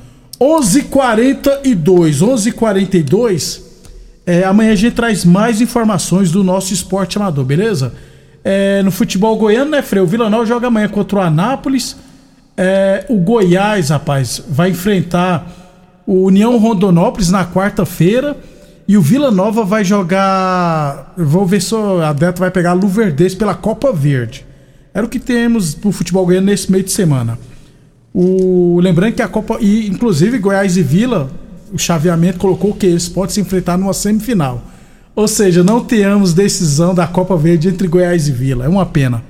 11:42, 0.40 2.22
11:42. 2.22 3.62
É, 4.24 4.44
amanhã 4.44 4.72
a 4.72 4.76
gente 4.76 4.94
traz 4.94 5.24
mais 5.24 5.60
informações 5.60 6.30
do 6.30 6.44
nosso 6.44 6.72
esporte 6.72 7.18
amador, 7.18 7.44
beleza? 7.44 7.94
É, 8.44 8.82
no 8.82 8.90
futebol 8.90 9.36
goiano, 9.36 9.70
né, 9.70 9.82
Freio? 9.82 10.04
O 10.04 10.06
Vila 10.06 10.30
Nova 10.30 10.46
joga 10.46 10.68
amanhã 10.68 10.88
contra 10.88 11.18
o 11.18 11.22
Anápolis. 11.22 11.96
É, 12.56 13.04
o 13.08 13.16
Goiás, 13.16 13.90
rapaz, 13.90 14.42
vai 14.48 14.70
enfrentar 14.70 15.67
o 16.08 16.24
União 16.24 16.56
Rondonópolis 16.56 17.28
na 17.28 17.44
quarta-feira. 17.44 18.34
E 18.88 18.96
o 18.96 19.02
Vila 19.02 19.30
Nova 19.30 19.62
vai 19.62 19.84
jogar. 19.84 21.12
Vou 21.18 21.44
ver 21.44 21.60
se 21.60 21.74
a 21.74 22.14
Deta 22.14 22.40
vai 22.40 22.50
pegar 22.50 22.70
a 22.70 22.72
Luverdense 22.72 23.36
pela 23.36 23.54
Copa 23.54 23.92
Verde. 23.92 24.46
Era 24.94 25.04
o 25.04 25.08
que 25.08 25.18
temos 25.18 25.74
pro 25.74 25.92
futebol 25.92 26.24
goiano 26.24 26.46
nesse 26.46 26.72
meio 26.72 26.82
de 26.82 26.90
semana. 26.90 27.38
O, 28.14 28.80
lembrando 28.80 29.12
que 29.12 29.20
a 29.20 29.28
Copa. 29.28 29.58
E, 29.60 29.86
inclusive, 29.86 30.38
Goiás 30.38 30.78
e 30.78 30.82
Vila, 30.82 31.30
o 31.70 31.78
chaveamento 31.78 32.38
colocou 32.38 32.72
que 32.72 32.86
eles 32.86 33.06
podem 33.06 33.34
se 33.34 33.40
enfrentar 33.42 33.76
numa 33.76 33.92
semifinal. 33.92 34.62
Ou 35.14 35.28
seja, 35.28 35.62
não 35.62 35.84
tenhamos 35.84 36.32
decisão 36.32 36.94
da 36.94 37.06
Copa 37.06 37.36
Verde 37.36 37.68
entre 37.68 37.86
Goiás 37.86 38.28
e 38.28 38.32
Vila. 38.32 38.64
É 38.64 38.68
uma 38.68 38.86
pena. 38.86 39.22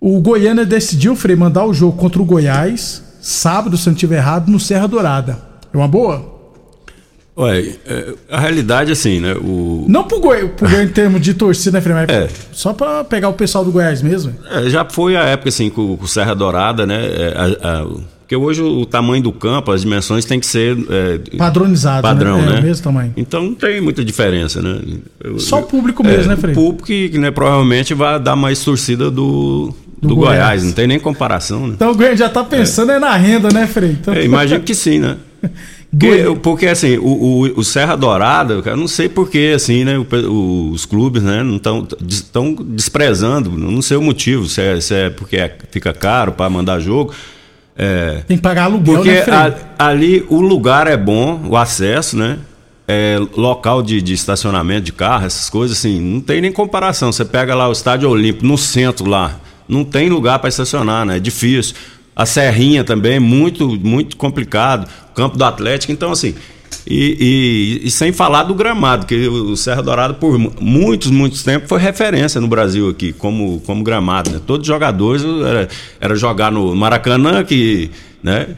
O 0.00 0.20
Goiânia 0.20 0.66
decidiu, 0.66 1.14
Frei, 1.14 1.36
mandar 1.36 1.64
o 1.64 1.72
jogo 1.72 1.96
contra 1.96 2.20
o 2.20 2.24
Goiás, 2.24 3.04
sábado, 3.20 3.76
se 3.76 3.86
não 3.86 3.94
estiver 3.94 4.16
errado, 4.16 4.50
no 4.50 4.58
Serra 4.58 4.88
Dourada. 4.88 5.51
É 5.72 5.76
uma 5.76 5.88
boa? 5.88 6.30
Ué, 7.36 7.76
é, 7.86 8.14
a 8.30 8.38
realidade 8.38 8.90
é 8.90 8.92
assim, 8.92 9.18
né? 9.18 9.34
O... 9.34 9.86
Não 9.88 10.04
pro 10.04 10.20
Goiás, 10.20 10.50
pro 10.54 10.68
Goiás 10.68 10.88
em 10.88 10.92
termos 10.92 11.20
de 11.22 11.32
torcida, 11.32 11.80
né, 11.80 12.04
É. 12.08 12.28
Só 12.52 12.74
pra 12.74 13.02
pegar 13.04 13.30
o 13.30 13.32
pessoal 13.32 13.64
do 13.64 13.72
Goiás 13.72 14.02
mesmo. 14.02 14.34
É, 14.50 14.68
já 14.68 14.84
foi 14.84 15.16
a 15.16 15.22
época 15.24 15.48
assim 15.48 15.70
com, 15.70 15.96
com 15.96 16.06
Serra 16.06 16.34
Dourada, 16.34 16.84
né? 16.86 17.00
É, 17.06 17.34
a- 17.36 17.80
a- 17.80 17.86
porque 18.20 18.36
hoje 18.36 18.62
o 18.62 18.86
tamanho 18.86 19.22
do 19.22 19.32
campo, 19.32 19.70
as 19.72 19.82
dimensões 19.82 20.24
tem 20.24 20.40
que 20.40 20.46
ser 20.46 20.76
é, 20.90 21.36
Padronizado, 21.36 22.02
padrão, 22.02 22.38
né? 22.40 22.46
né? 22.52 22.56
É, 22.56 22.60
o 22.60 22.62
mesmo 22.62 22.84
tamanho. 22.84 23.12
Então 23.16 23.42
não 23.42 23.54
tem 23.54 23.80
muita 23.80 24.04
diferença, 24.04 24.60
né? 24.62 24.80
Eu- 25.22 25.38
Só 25.38 25.60
o 25.60 25.62
público 25.64 26.02
mesmo, 26.04 26.28
né, 26.28 26.36
Frei? 26.36 26.52
O 26.52 26.54
público 26.54 26.86
que, 26.86 27.18
né, 27.18 27.30
provavelmente 27.30 27.92
vai 27.94 28.18
dar 28.20 28.36
mais 28.36 28.62
torcida 28.62 29.10
do, 29.10 29.74
Do 30.00 30.08
do, 30.08 30.16
Goiás. 30.16 30.36
Goiás. 30.38 30.64
não 30.64 30.72
tem 30.72 30.86
nem 30.86 30.98
comparação, 31.00 31.66
né? 31.66 31.74
Então 31.76 31.92
o 31.92 31.94
Goiás 31.94 32.18
já 32.18 32.28
tá 32.28 32.44
pensando 32.44 32.92
é. 32.92 32.98
na 32.98 33.14
renda, 33.16 33.48
né, 33.52 33.66
Frei? 33.66 33.90
Então... 33.92 34.14
Imagino 34.14 34.60
que 34.60 34.74
sim, 34.74 34.98
né? 34.98 35.16
Porque, 35.92 36.38
porque, 36.42 36.66
assim, 36.68 36.96
o, 36.96 37.04
o, 37.06 37.60
o 37.60 37.64
Serra 37.64 37.96
Dourada, 37.96 38.62
eu 38.64 38.76
não 38.78 38.88
sei 38.88 39.10
porquê, 39.10 39.52
assim, 39.54 39.84
né? 39.84 39.98
o 39.98 40.70
os 40.72 40.86
clubes, 40.86 41.22
né, 41.22 41.42
não 41.42 41.56
estão 41.56 41.86
estão 42.08 42.54
desprezando, 42.54 43.50
não 43.50 43.82
sei 43.82 43.98
o 43.98 44.02
motivo, 44.02 44.46
se 44.48 44.60
é, 44.62 44.80
se 44.80 44.94
é 44.94 45.10
porque 45.10 45.36
é- 45.36 45.54
fica 45.70 45.92
caro 45.92 46.32
para 46.32 46.48
mandar 46.48 46.80
jogo. 46.80 47.12
É, 47.76 48.22
Tem 48.26 48.38
que 48.38 48.42
pagar 48.42 48.64
aluguel, 48.64 48.94
porque 48.96 49.10
né, 49.10 49.24
a- 49.78 49.86
ali 49.88 50.24
o 50.30 50.40
lugar 50.40 50.86
é 50.86 50.96
bom, 50.96 51.42
o 51.46 51.56
acesso, 51.58 52.16
né? 52.16 52.38
É, 52.88 53.18
local 53.36 53.82
de, 53.82 54.00
de 54.00 54.14
estacionamento 54.14 54.82
de 54.86 54.92
carro, 54.92 55.26
essas 55.26 55.50
coisas, 55.50 55.76
assim, 55.78 56.00
não 56.00 56.20
tem 56.20 56.40
nem 56.40 56.50
comparação. 56.52 57.12
Você 57.12 57.24
pega 57.24 57.54
lá 57.54 57.68
o 57.68 57.72
Estádio 57.72 58.08
Olímpico, 58.08 58.46
no 58.46 58.56
centro 58.56 59.06
lá, 59.08 59.38
não 59.68 59.84
tem 59.84 60.08
lugar 60.08 60.38
para 60.38 60.48
estacionar, 60.48 61.04
né? 61.04 61.18
É 61.18 61.20
difícil. 61.20 61.74
A 62.14 62.26
Serrinha 62.26 62.84
também 62.84 63.18
muito, 63.18 63.68
muito 63.82 64.16
complicado. 64.16 64.88
O 65.10 65.14
campo 65.14 65.36
do 65.36 65.44
Atlético, 65.44 65.92
então, 65.92 66.12
assim. 66.12 66.34
E, 66.86 67.80
e- 67.82 67.86
e 67.86 67.90
sem 67.90 68.12
falar 68.12 68.42
do 68.44 68.54
gramado, 68.54 69.06
que 69.06 69.28
o 69.28 69.56
Serra 69.56 69.82
Dourada, 69.82 70.14
por 70.14 70.36
mu- 70.38 70.52
muitos, 70.60 71.10
muitos 71.10 71.42
tempos, 71.42 71.68
foi 71.68 71.78
referência 71.80 72.40
no 72.40 72.48
Brasil 72.48 72.88
aqui, 72.88 73.12
como, 73.12 73.60
como 73.60 73.82
gramado. 73.84 74.30
Né? 74.30 74.40
Todos 74.46 74.62
os 74.62 74.66
jogadores 74.66 75.22
era, 75.24 75.68
era 76.00 76.14
jogar 76.16 76.50
no 76.50 76.74
Maracanã, 76.74 77.44
que. 77.44 77.90
Né? 78.22 78.48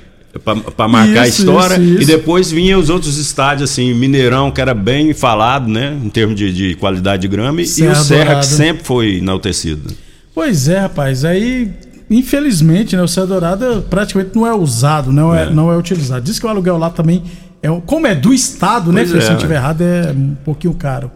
Para 0.76 0.88
marcar 0.88 1.22
a 1.22 1.28
Isso, 1.28 1.42
história, 1.42 1.74
isso, 1.76 1.92
isso. 1.92 2.02
e 2.02 2.04
depois 2.06 2.50
vinha 2.50 2.76
os 2.76 2.90
outros 2.90 3.18
estádios, 3.18 3.70
assim, 3.70 3.94
Mineirão, 3.94 4.50
que 4.50 4.60
era 4.60 4.74
bem 4.74 5.14
falado, 5.14 5.68
né, 5.68 5.96
em 6.04 6.08
termos 6.08 6.34
de, 6.34 6.52
de 6.52 6.74
qualidade 6.74 7.22
de 7.22 7.28
grama, 7.28 7.60
e- 7.60 7.64
e 7.64 7.66
Serra 7.68 7.92
o 7.92 8.04
Serra, 8.04 8.24
Dourada. 8.24 8.40
que 8.40 8.46
sempre 8.52 8.84
foi 8.84 9.18
enaltecido. 9.18 9.94
Pois 10.34 10.66
é, 10.66 10.80
rapaz. 10.80 11.24
Aí, 11.24 11.70
infelizmente, 12.18 12.96
né, 12.96 13.02
o 13.02 13.08
Serra 13.08 13.26
Dourada 13.26 13.84
praticamente 13.88 14.34
não 14.34 14.46
é 14.46 14.54
usado, 14.54 15.12
não 15.12 15.34
é, 15.34 15.44
É. 15.44 15.50
não 15.50 15.70
é 15.70 15.76
utilizado. 15.76 16.22
Diz 16.24 16.38
que 16.38 16.46
o 16.46 16.48
aluguel 16.48 16.78
lá 16.78 16.90
também 16.90 17.22
é 17.62 17.68
como 17.86 18.06
é 18.06 18.14
do 18.14 18.32
estado, 18.32 18.92
né? 18.92 19.00
Pois 19.00 19.10
Frei? 19.10 19.22
é, 19.22 19.24
se 19.24 19.30
eu 19.32 19.36
estiver 19.36 19.54
errado, 19.56 19.80
é 19.82 20.12
um 20.12 20.36
pouquinho 20.44 20.74
caro. 20.74 21.10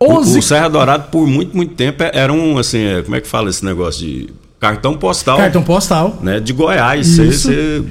O, 0.00 0.12
11 0.12 0.38
o 0.38 0.42
Serra 0.42 0.68
Dourado, 0.68 1.04
por 1.10 1.26
muito, 1.26 1.56
muito 1.56 1.74
tempo, 1.74 2.02
era 2.12 2.32
um, 2.32 2.56
assim, 2.58 2.78
é, 2.78 3.02
como 3.02 3.16
é 3.16 3.20
que 3.20 3.26
fala 3.26 3.48
esse 3.50 3.64
negócio 3.64 4.06
de 4.06 4.28
cartão 4.60 4.96
postal, 4.96 5.36
cartão 5.38 5.62
postal. 5.62 6.18
né, 6.22 6.40
de 6.40 6.52
Goiás. 6.52 7.06
Cê- 7.06 7.32
cê- 7.32 7.82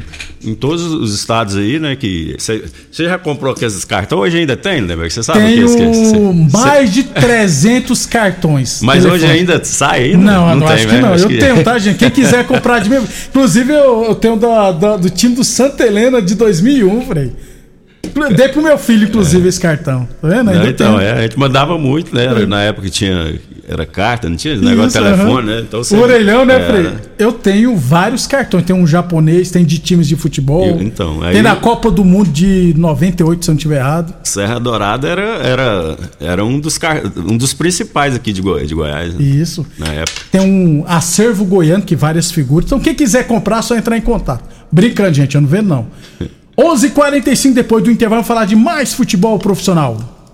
em 0.43 0.53
todos 0.53 0.83
os 0.83 1.15
estados 1.15 1.55
aí, 1.55 1.79
né, 1.79 1.95
que 1.95 2.35
você 2.37 2.61
já 3.05 3.17
comprou 3.17 3.51
aqueles 3.53 3.83
cartões? 3.83 4.21
Hoje 4.21 4.37
ainda 4.37 4.55
tem, 4.55 4.81
né? 4.81 4.95
Você 4.95 5.23
sabe 5.23 5.39
o 5.39 5.41
que 5.47 5.53
é 5.53 5.55
Tenho 5.77 6.49
cê- 6.49 6.57
mais 6.57 6.93
de 6.93 7.03
300 7.03 8.05
cartões. 8.05 8.79
Mas 8.83 9.03
hoje 9.03 9.25
telefone. 9.25 9.39
ainda 9.39 9.63
sai 9.65 10.03
ainda? 10.11 10.17
Não, 10.17 10.59
eu 10.61 10.67
acho 10.67 10.87
que 10.87 10.93
né? 10.93 11.01
não. 11.01 11.13
Acho 11.13 11.23
eu 11.25 11.29
que- 11.29 11.37
tenho, 11.39 11.63
tá, 11.63 11.79
gente? 11.79 11.97
Quem 11.97 12.11
quiser 12.11 12.45
comprar 12.45 12.79
de 12.79 12.89
mim. 12.89 13.03
Inclusive, 13.29 13.73
eu, 13.73 14.03
eu 14.05 14.15
tenho 14.15 14.35
da- 14.37 14.71
da- 14.71 14.97
do 14.97 15.09
time 15.09 15.35
do 15.35 15.43
Santa 15.43 15.85
Helena 15.85 16.21
de 16.21 16.35
2001, 16.35 17.01
Frei. 17.07 17.31
Dei 18.35 18.47
pro 18.49 18.61
meu 18.63 18.77
filho, 18.77 19.07
inclusive, 19.07 19.47
esse 19.49 19.59
cartão. 19.59 20.07
Tá 20.21 20.27
vendo? 20.27 20.45
Não, 20.45 20.65
então, 20.67 20.97
tenho. 20.97 21.01
é, 21.07 21.11
a 21.13 21.21
gente 21.23 21.37
mandava 21.37 21.77
muito, 21.77 22.15
né? 22.15 22.45
Na 22.47 22.61
época 22.61 22.85
que 22.85 22.91
tinha. 22.91 23.35
Era 23.69 23.85
carta, 23.85 24.29
não 24.29 24.37
tinha 24.37 24.53
esse 24.53 24.63
negócio 24.63 24.87
Isso, 24.87 24.97
de 24.97 25.03
telefone, 25.03 25.49
aham. 25.49 25.55
né? 25.57 25.65
Então, 25.67 25.81
o 25.81 25.83
você- 25.83 25.97
orelhão, 25.97 26.45
né. 26.45 26.65
Frei? 26.67 26.93
Eu 27.19 27.33
tenho 27.33 27.75
vários 27.75 28.25
cartões. 28.25 28.63
Tem 28.63 28.73
um 28.73 28.87
japonês, 28.87 29.51
tem 29.51 29.65
de 29.65 29.77
times 29.79 30.07
de 30.07 30.15
futebol. 30.15 30.65
Eu- 30.65 30.81
então, 30.81 31.21
aí- 31.21 31.33
Tem 31.33 31.43
da 31.43 31.53
Copa 31.57 31.91
do 31.91 32.05
Mundo 32.05 32.29
de 32.29 32.73
98, 32.77 33.43
se 33.43 33.51
eu 33.51 33.53
não 33.53 33.57
estiver 33.57 33.79
errado. 33.79 34.13
Serra 34.23 34.57
Dourada 34.57 35.05
era, 35.09 35.21
era, 35.21 35.97
era 36.19 36.45
um, 36.45 36.61
dos 36.61 36.79
um 37.29 37.35
dos 37.37 37.53
principais 37.53 38.15
aqui 38.15 38.31
de, 38.31 38.41
Goi- 38.41 38.65
de 38.65 38.73
Goiás, 38.73 39.13
né? 39.13 39.21
Isso. 39.21 39.65
na 39.77 39.87
época. 39.87 40.21
Tem 40.31 40.39
um 40.39 40.85
acervo 40.87 41.43
goiano 41.43 41.83
que 41.83 41.95
várias 41.95 42.31
figuras. 42.31 42.67
Então, 42.67 42.79
quem 42.79 42.95
quiser 42.95 43.27
comprar, 43.27 43.59
é 43.59 43.61
só 43.63 43.75
entrar 43.75 43.97
em 43.97 44.01
contato. 44.01 44.45
Brincando, 44.71 45.13
gente, 45.13 45.35
eu 45.35 45.41
não 45.41 45.47
vendo, 45.49 45.67
não. 45.67 45.87
11h45 46.57 47.53
depois 47.53 47.83
do 47.83 47.91
intervalo, 47.91 48.23
falar 48.23 48.45
de 48.45 48.55
mais 48.55 48.93
futebol 48.93 49.37
profissional. 49.37 50.16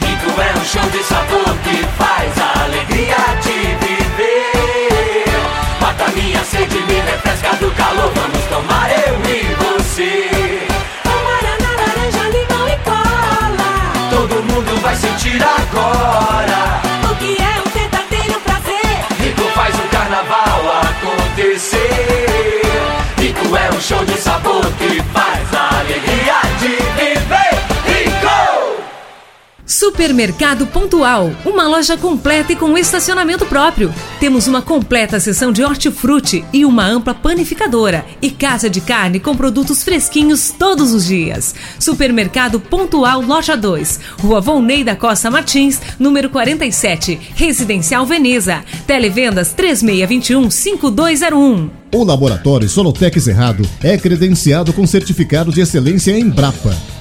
Rico 0.00 0.40
é 0.40 0.58
um 0.58 0.64
show 0.64 0.90
de 0.90 1.04
sabor 1.04 1.35
Supermercado 29.76 30.66
Pontual, 30.66 31.30
uma 31.44 31.68
loja 31.68 31.98
completa 31.98 32.50
e 32.50 32.56
com 32.56 32.78
estacionamento 32.78 33.44
próprio. 33.44 33.92
Temos 34.18 34.46
uma 34.46 34.62
completa 34.62 35.20
seção 35.20 35.52
de 35.52 35.62
hortifruti 35.62 36.42
e 36.50 36.64
uma 36.64 36.82
ampla 36.82 37.12
panificadora 37.12 38.02
e 38.22 38.30
casa 38.30 38.70
de 38.70 38.80
carne 38.80 39.20
com 39.20 39.36
produtos 39.36 39.84
fresquinhos 39.84 40.50
todos 40.58 40.94
os 40.94 41.04
dias. 41.04 41.54
Supermercado 41.78 42.58
Pontual 42.58 43.20
Loja 43.20 43.54
2, 43.54 44.00
Rua 44.18 44.40
Volney 44.40 44.82
da 44.82 44.96
Costa 44.96 45.30
Martins, 45.30 45.78
número 45.98 46.30
47, 46.30 47.20
Residencial 47.34 48.06
Veneza. 48.06 48.64
Televendas 48.86 49.52
3621 49.52 50.50
5201. 50.50 51.70
O 51.92 52.02
Laboratório 52.02 52.66
Solotec 52.66 53.20
Cerrado 53.20 53.68
é 53.82 53.98
credenciado 53.98 54.72
com 54.72 54.86
certificado 54.86 55.52
de 55.52 55.60
excelência 55.60 56.18
em 56.18 56.26
Brapa. 56.30 56.95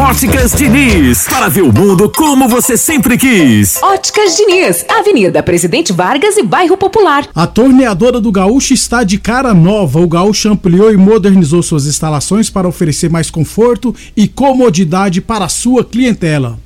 Óticas 0.00 0.52
Diniz, 0.52 1.26
para 1.28 1.48
ver 1.48 1.62
o 1.62 1.72
mundo 1.72 2.08
como 2.08 2.48
você 2.48 2.76
sempre 2.76 3.18
quis. 3.18 3.82
Óticas 3.82 4.36
Diniz, 4.36 4.86
Avenida 4.88 5.42
Presidente 5.42 5.92
Vargas 5.92 6.36
e 6.36 6.42
Bairro 6.44 6.76
Popular. 6.76 7.28
A 7.34 7.48
torneadora 7.48 8.20
do 8.20 8.30
Gaúcho 8.30 8.72
está 8.72 9.02
de 9.02 9.18
cara 9.18 9.52
nova. 9.52 9.98
O 9.98 10.06
Gaúcho 10.06 10.50
ampliou 10.50 10.92
e 10.92 10.96
modernizou 10.96 11.64
suas 11.64 11.84
instalações 11.84 12.48
para 12.48 12.68
oferecer 12.68 13.10
mais 13.10 13.28
conforto 13.28 13.92
e 14.16 14.28
comodidade 14.28 15.20
para 15.20 15.46
a 15.46 15.48
sua 15.48 15.84
clientela. 15.84 16.60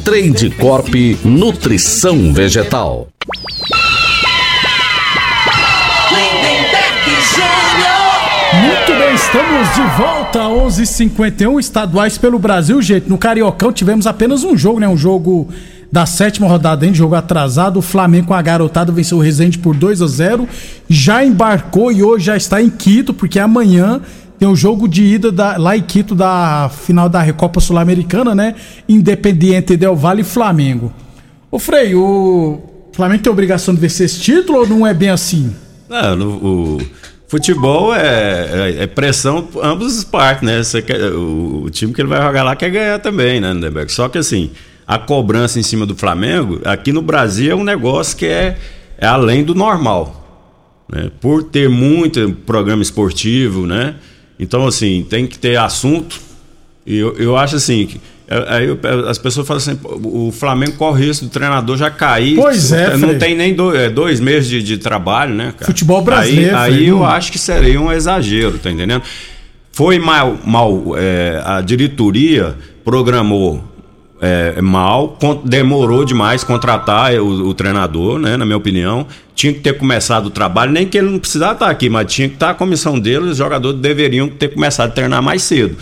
Trade 0.00 0.50
Corp 0.50 0.94
Nutrição 1.24 2.32
Vegetal. 2.32 3.08
Muito 8.60 8.98
bem, 8.98 9.14
estamos 9.14 9.74
de 9.74 9.82
volta 9.96 10.40
11:51 10.40 11.58
estaduais 11.58 12.16
pelo 12.16 12.38
Brasil, 12.38 12.80
gente. 12.80 13.08
No 13.08 13.18
Cariocão 13.18 13.72
tivemos 13.72 14.06
apenas 14.06 14.44
um 14.44 14.56
jogo, 14.56 14.80
né? 14.80 14.88
Um 14.88 14.96
jogo 14.96 15.48
da 15.90 16.06
sétima 16.06 16.46
rodada 16.46 16.86
em 16.86 16.94
jogo 16.94 17.14
atrasado. 17.14 17.78
O 17.78 17.82
Flamengo 17.82 18.28
com 18.28 18.34
a 18.34 18.42
garotada 18.42 18.92
venceu 18.92 19.18
o 19.18 19.20
Resende 19.20 19.58
por 19.58 19.74
2 19.74 20.02
a 20.02 20.06
0 20.06 20.48
Já 20.88 21.24
embarcou 21.24 21.90
e 21.90 22.02
hoje 22.02 22.26
já 22.26 22.36
está 22.36 22.62
em 22.62 22.70
Quito, 22.70 23.12
porque 23.12 23.38
amanhã 23.38 24.00
tem 24.38 24.48
o 24.48 24.54
jogo 24.56 24.86
de 24.88 25.02
ida 25.02 25.32
da, 25.32 25.56
lá 25.56 25.76
em 25.76 25.82
Quito 25.82 26.14
da 26.14 26.70
final 26.84 27.08
da 27.08 27.20
Recopa 27.20 27.60
Sul-Americana, 27.60 28.34
né? 28.34 28.54
Independiente 28.88 29.76
Del 29.76 29.96
Valle 29.96 30.20
e 30.22 30.24
Flamengo. 30.24 30.92
Ô 31.50 31.58
Frei, 31.58 31.94
o 31.94 32.60
Flamengo 32.92 33.22
tem 33.22 33.32
obrigação 33.32 33.74
de 33.74 33.80
vencer 33.80 34.06
esse 34.06 34.20
título 34.20 34.60
ou 34.60 34.66
não 34.68 34.86
é 34.86 34.92
bem 34.94 35.10
assim? 35.10 35.54
Não, 35.88 36.28
o 36.28 36.78
futebol 37.26 37.94
é, 37.94 38.76
é- 38.78 38.82
é 38.82 38.86
pressão 38.86 39.42
por 39.42 39.64
ambas 39.64 39.98
as 39.98 40.04
partes, 40.04 40.42
né? 40.42 40.82
Quer- 40.82 41.12
o, 41.12 41.64
o 41.64 41.70
time 41.70 41.92
que 41.92 42.00
ele 42.00 42.08
vai 42.08 42.20
jogar 42.22 42.42
lá 42.42 42.54
quer 42.56 42.70
ganhar 42.70 42.98
também, 42.98 43.40
né, 43.40 43.52
Lindeberg? 43.52 43.90
Só 43.92 44.08
que 44.08 44.18
assim, 44.18 44.50
a 44.86 44.98
cobrança 44.98 45.58
em 45.58 45.62
cima 45.62 45.84
do 45.86 45.94
Flamengo, 45.96 46.60
aqui 46.64 46.92
no 46.92 47.02
Brasil 47.02 47.52
é 47.52 47.54
um 47.54 47.64
negócio 47.64 48.16
que 48.16 48.26
é, 48.26 48.56
é 48.98 49.06
além 49.06 49.42
do 49.44 49.54
normal. 49.54 50.14
né? 50.90 51.10
Por 51.20 51.42
ter 51.42 51.68
muito 51.68 52.30
programa 52.46 52.82
esportivo, 52.82 53.66
né? 53.66 53.94
Então, 54.38 54.66
assim, 54.66 55.06
tem 55.08 55.26
que 55.26 55.38
ter 55.38 55.56
assunto. 55.58 56.20
E 56.86 56.96
eu, 56.96 57.14
eu 57.18 57.36
acho 57.36 57.56
assim. 57.56 57.86
que- 57.86 58.00
é- 58.28 58.44
Aí 58.48 58.78
as 59.08 59.18
pessoas 59.18 59.46
falam 59.46 59.58
assim, 59.60 59.74
"Pô, 59.76 59.98
o 60.28 60.30
Flamengo 60.32 60.72
corre 60.72 61.02
o 61.04 61.06
risco 61.06 61.24
do 61.24 61.30
treinador 61.30 61.76
já 61.76 61.90
cair. 61.90 62.36
Pois 62.36 62.72
é, 62.72 62.96
Não 62.96 63.08
Frei. 63.08 63.18
tem 63.18 63.34
nem 63.36 63.54
dois, 63.54 63.78
é, 63.80 63.88
dois 63.90 64.20
meses 64.20 64.48
de, 64.48 64.62
de 64.62 64.78
trabalho, 64.78 65.34
né, 65.34 65.52
cara? 65.56 65.66
Futebol 65.66 66.02
brasileiro, 66.02 66.56
Aí, 66.56 66.74
aí 66.74 66.86
eu 66.88 67.04
acho 67.04 67.32
que 67.32 67.38
seria 67.38 67.80
um 67.80 67.90
exagero, 67.90 68.58
tá 68.58 68.70
entendendo? 68.70 69.02
Foi 69.72 69.98
mal, 69.98 70.36
mal 70.44 70.94
é, 70.96 71.40
a 71.44 71.60
diretoria 71.60 72.54
programou 72.84 73.62
é, 74.20 74.60
mal, 74.60 75.16
con- 75.20 75.40
demorou 75.44 76.04
demais 76.04 76.42
contratar 76.44 77.14
o, 77.14 77.48
o 77.48 77.54
treinador, 77.54 78.18
né? 78.18 78.36
Na 78.36 78.44
minha 78.44 78.56
opinião. 78.56 79.06
Tinha 79.34 79.52
que 79.52 79.60
ter 79.60 79.76
começado 79.78 80.26
o 80.26 80.30
trabalho, 80.30 80.72
nem 80.72 80.86
que 80.86 80.98
ele 80.98 81.08
não 81.10 81.18
precisava 81.20 81.52
estar 81.52 81.70
aqui, 81.70 81.88
mas 81.88 82.12
tinha 82.12 82.28
que 82.28 82.34
estar 82.34 82.50
a 82.50 82.54
comissão 82.54 82.98
dele, 82.98 83.26
os 83.30 83.36
jogadores 83.36 83.80
deveriam 83.80 84.28
ter 84.28 84.48
começado 84.48 84.88
a 84.88 84.92
treinar 84.92 85.22
mais 85.22 85.42
cedo, 85.42 85.76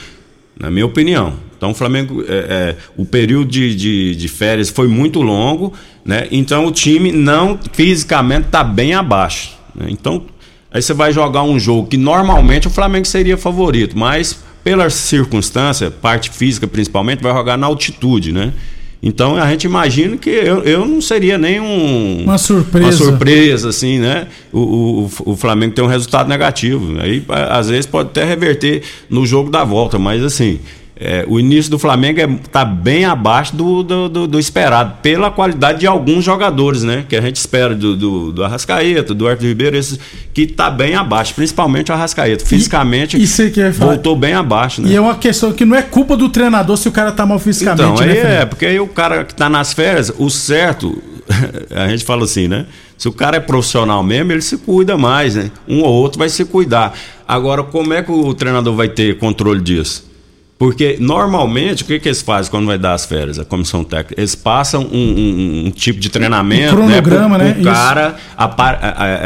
na 0.60 0.70
minha 0.70 0.84
opinião. 0.84 1.32
Então 1.56 1.70
o 1.70 1.74
Flamengo, 1.74 2.22
é, 2.28 2.34
é, 2.34 2.76
o 2.98 3.06
período 3.06 3.50
de, 3.50 3.74
de, 3.74 4.14
de 4.14 4.28
férias 4.28 4.68
foi 4.68 4.86
muito 4.88 5.22
longo, 5.22 5.72
né? 6.04 6.28
Então 6.30 6.66
o 6.66 6.70
time 6.70 7.10
não 7.10 7.58
fisicamente 7.72 8.46
está 8.48 8.62
bem 8.62 8.92
abaixo. 8.92 9.52
né? 9.74 9.86
Então 9.88 10.24
aí 10.70 10.82
você 10.82 10.92
vai 10.92 11.10
jogar 11.10 11.42
um 11.42 11.58
jogo 11.58 11.88
que 11.88 11.96
normalmente 11.96 12.66
o 12.66 12.70
Flamengo 12.70 13.06
seria 13.06 13.38
favorito, 13.38 13.96
mas 13.98 14.44
pela 14.66 14.90
circunstância, 14.90 15.92
parte 15.92 16.28
física 16.28 16.66
principalmente, 16.66 17.22
vai 17.22 17.32
jogar 17.32 17.56
na 17.56 17.68
altitude, 17.68 18.32
né? 18.32 18.52
Então 19.00 19.36
a 19.36 19.48
gente 19.48 19.62
imagina 19.62 20.16
que 20.16 20.28
eu, 20.28 20.64
eu 20.64 20.84
não 20.84 21.00
seria 21.00 21.38
nem 21.38 21.60
um, 21.60 22.24
Uma 22.24 22.36
surpresa. 22.36 22.86
uma 22.88 22.92
surpresa, 22.92 23.68
assim, 23.68 24.00
né? 24.00 24.26
O, 24.52 24.58
o, 24.58 25.10
o 25.24 25.36
Flamengo 25.36 25.72
tem 25.72 25.84
um 25.84 25.86
resultado 25.86 26.28
negativo. 26.28 26.98
Aí, 26.98 27.24
às 27.28 27.68
vezes, 27.68 27.86
pode 27.86 28.08
até 28.08 28.24
reverter 28.24 28.82
no 29.08 29.24
jogo 29.24 29.52
da 29.52 29.62
volta, 29.62 30.00
mas 30.00 30.24
assim. 30.24 30.58
É, 30.98 31.26
o 31.28 31.38
início 31.38 31.70
do 31.70 31.78
Flamengo 31.78 32.18
está 32.44 32.64
bem 32.64 33.04
abaixo 33.04 33.54
do, 33.54 33.82
do, 33.82 34.08
do- 34.08 34.26
do 34.26 34.38
esperado, 34.38 34.94
pela 35.02 35.30
qualidade 35.30 35.80
de 35.80 35.86
alguns 35.86 36.24
jogadores, 36.24 36.82
né? 36.82 37.04
Que 37.06 37.14
a 37.16 37.20
gente 37.20 37.36
espera 37.36 37.74
do, 37.74 37.94
do, 37.94 38.32
do 38.32 38.42
Arrascaeta, 38.42 39.12
do 39.14 39.28
Arthur 39.28 39.44
Ribeiro, 39.48 39.76
esses, 39.76 39.98
que 40.32 40.42
está 40.42 40.70
bem 40.70 40.94
abaixo, 40.94 41.34
principalmente 41.34 41.90
o 41.90 41.94
Arrascaeta. 41.94 42.46
Fisicamente, 42.46 43.16
e 43.20 43.26
falar- 43.74 43.92
voltou 43.92 44.16
bem 44.16 44.32
abaixo, 44.32 44.80
né? 44.80 44.90
E 44.90 44.96
é 44.96 45.00
uma 45.00 45.16
questão 45.16 45.52
que 45.52 45.66
não 45.66 45.76
é 45.76 45.82
culpa 45.82 46.16
do 46.16 46.30
treinador 46.30 46.76
se 46.78 46.88
o 46.88 46.92
cara 46.92 47.12
tá 47.12 47.26
mal 47.26 47.38
fisicamente, 47.38 47.82
Então, 47.92 47.98
aí 48.02 48.14
né, 48.22 48.42
é, 48.42 48.46
porque 48.46 48.64
aí 48.64 48.80
o 48.80 48.86
cara 48.88 49.22
que 49.24 49.34
tá 49.34 49.50
nas 49.50 49.74
férias, 49.74 50.10
o 50.18 50.30
certo, 50.30 50.96
a 51.76 51.88
gente 51.88 52.04
fala 52.06 52.24
assim, 52.24 52.48
né? 52.48 52.64
Se 52.96 53.06
o 53.06 53.12
cara 53.12 53.36
é 53.36 53.40
profissional 53.40 54.02
mesmo, 54.02 54.32
ele 54.32 54.40
se 54.40 54.56
cuida 54.56 54.96
mais, 54.96 55.34
né? 55.34 55.50
Um 55.68 55.82
ou 55.82 55.92
outro 55.92 56.18
vai 56.18 56.30
se 56.30 56.42
cuidar. 56.46 56.94
Agora, 57.28 57.62
como 57.62 57.92
é 57.92 58.02
que 58.02 58.10
o 58.10 58.32
treinador 58.32 58.74
vai 58.74 58.88
ter 58.88 59.18
controle 59.18 59.60
disso? 59.60 60.06
Porque 60.58 60.96
normalmente, 60.98 61.82
o 61.82 61.86
que, 61.86 61.98
que 62.00 62.08
eles 62.08 62.22
fazem 62.22 62.50
quando 62.50 62.66
vai 62.66 62.78
dar 62.78 62.94
as 62.94 63.04
férias, 63.04 63.38
a 63.38 63.44
comissão 63.44 63.84
técnica? 63.84 64.14
Eles 64.18 64.34
passam 64.34 64.82
um, 64.90 64.96
um- 64.96 65.62
um 65.66 65.70
tipo 65.70 66.00
de 66.00 66.08
treinamento, 66.08 66.72
Um 66.74 66.86
cronograma, 66.86 67.36
né? 67.36 67.44
né? 67.44 67.52
Pro, 67.54 67.62
pro 67.62 67.72
cara 67.72 68.16
a- 68.38 68.44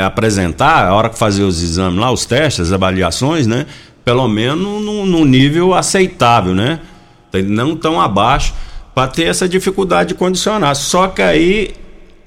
a- 0.03 0.07
apresentar, 0.07 0.89
a 0.89 0.95
hora 0.95 1.09
que 1.09 1.17
fazer 1.17 1.45
os 1.45 1.63
exames 1.63 2.01
lá, 2.01 2.11
os 2.11 2.25
testes, 2.27 2.67
as 2.67 2.73
avaliações, 2.73 3.47
né? 3.47 3.67
Pelo 4.05 4.27
menos 4.27 4.59
num, 4.83 5.07
num 5.07 5.25
nível 5.25 5.73
aceitável, 5.73 6.53
né? 6.53 6.81
Não 7.47 7.77
tão 7.77 8.01
abaixo, 8.01 8.53
para 8.93 9.07
ter 9.07 9.27
essa 9.27 9.49
dificuldade 9.49 10.09
de 10.09 10.15
condicionar. 10.17 10.75
Só 10.75 11.07
que 11.07 11.23
aí 11.23 11.71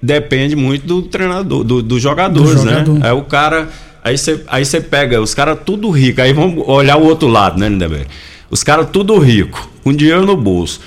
depende 0.01 0.55
muito 0.55 0.87
do 0.87 1.01
treinador, 1.01 1.61
do- 1.65 1.81
dos 1.83 2.01
jogadores, 2.01 2.51
Do 2.63 2.69
jogador. 2.69 2.93
né? 2.99 3.01
Aí 3.03 3.11
o 3.11 3.23
cara. 3.23 3.67
Aí 4.01 4.17
você 4.17 4.41
aí 4.47 4.63
pega 4.81 5.21
os 5.21 5.33
caras 5.33 5.57
tudo 5.65 5.89
rico. 5.89 6.21
Aí 6.21 6.31
vamos 6.31 6.63
olhar 6.67 6.95
o 6.97 7.03
outro 7.05 7.27
lado, 7.27 7.59
né, 7.59 7.67
Lindeberg? 7.67 8.05
Os 8.53 8.61
caras 8.61 8.91
tudo 8.91 9.17
rico, 9.17 9.67
com 9.83 9.91
dinheiro 9.91 10.27
no 10.27 10.37
bolso. 10.37 10.79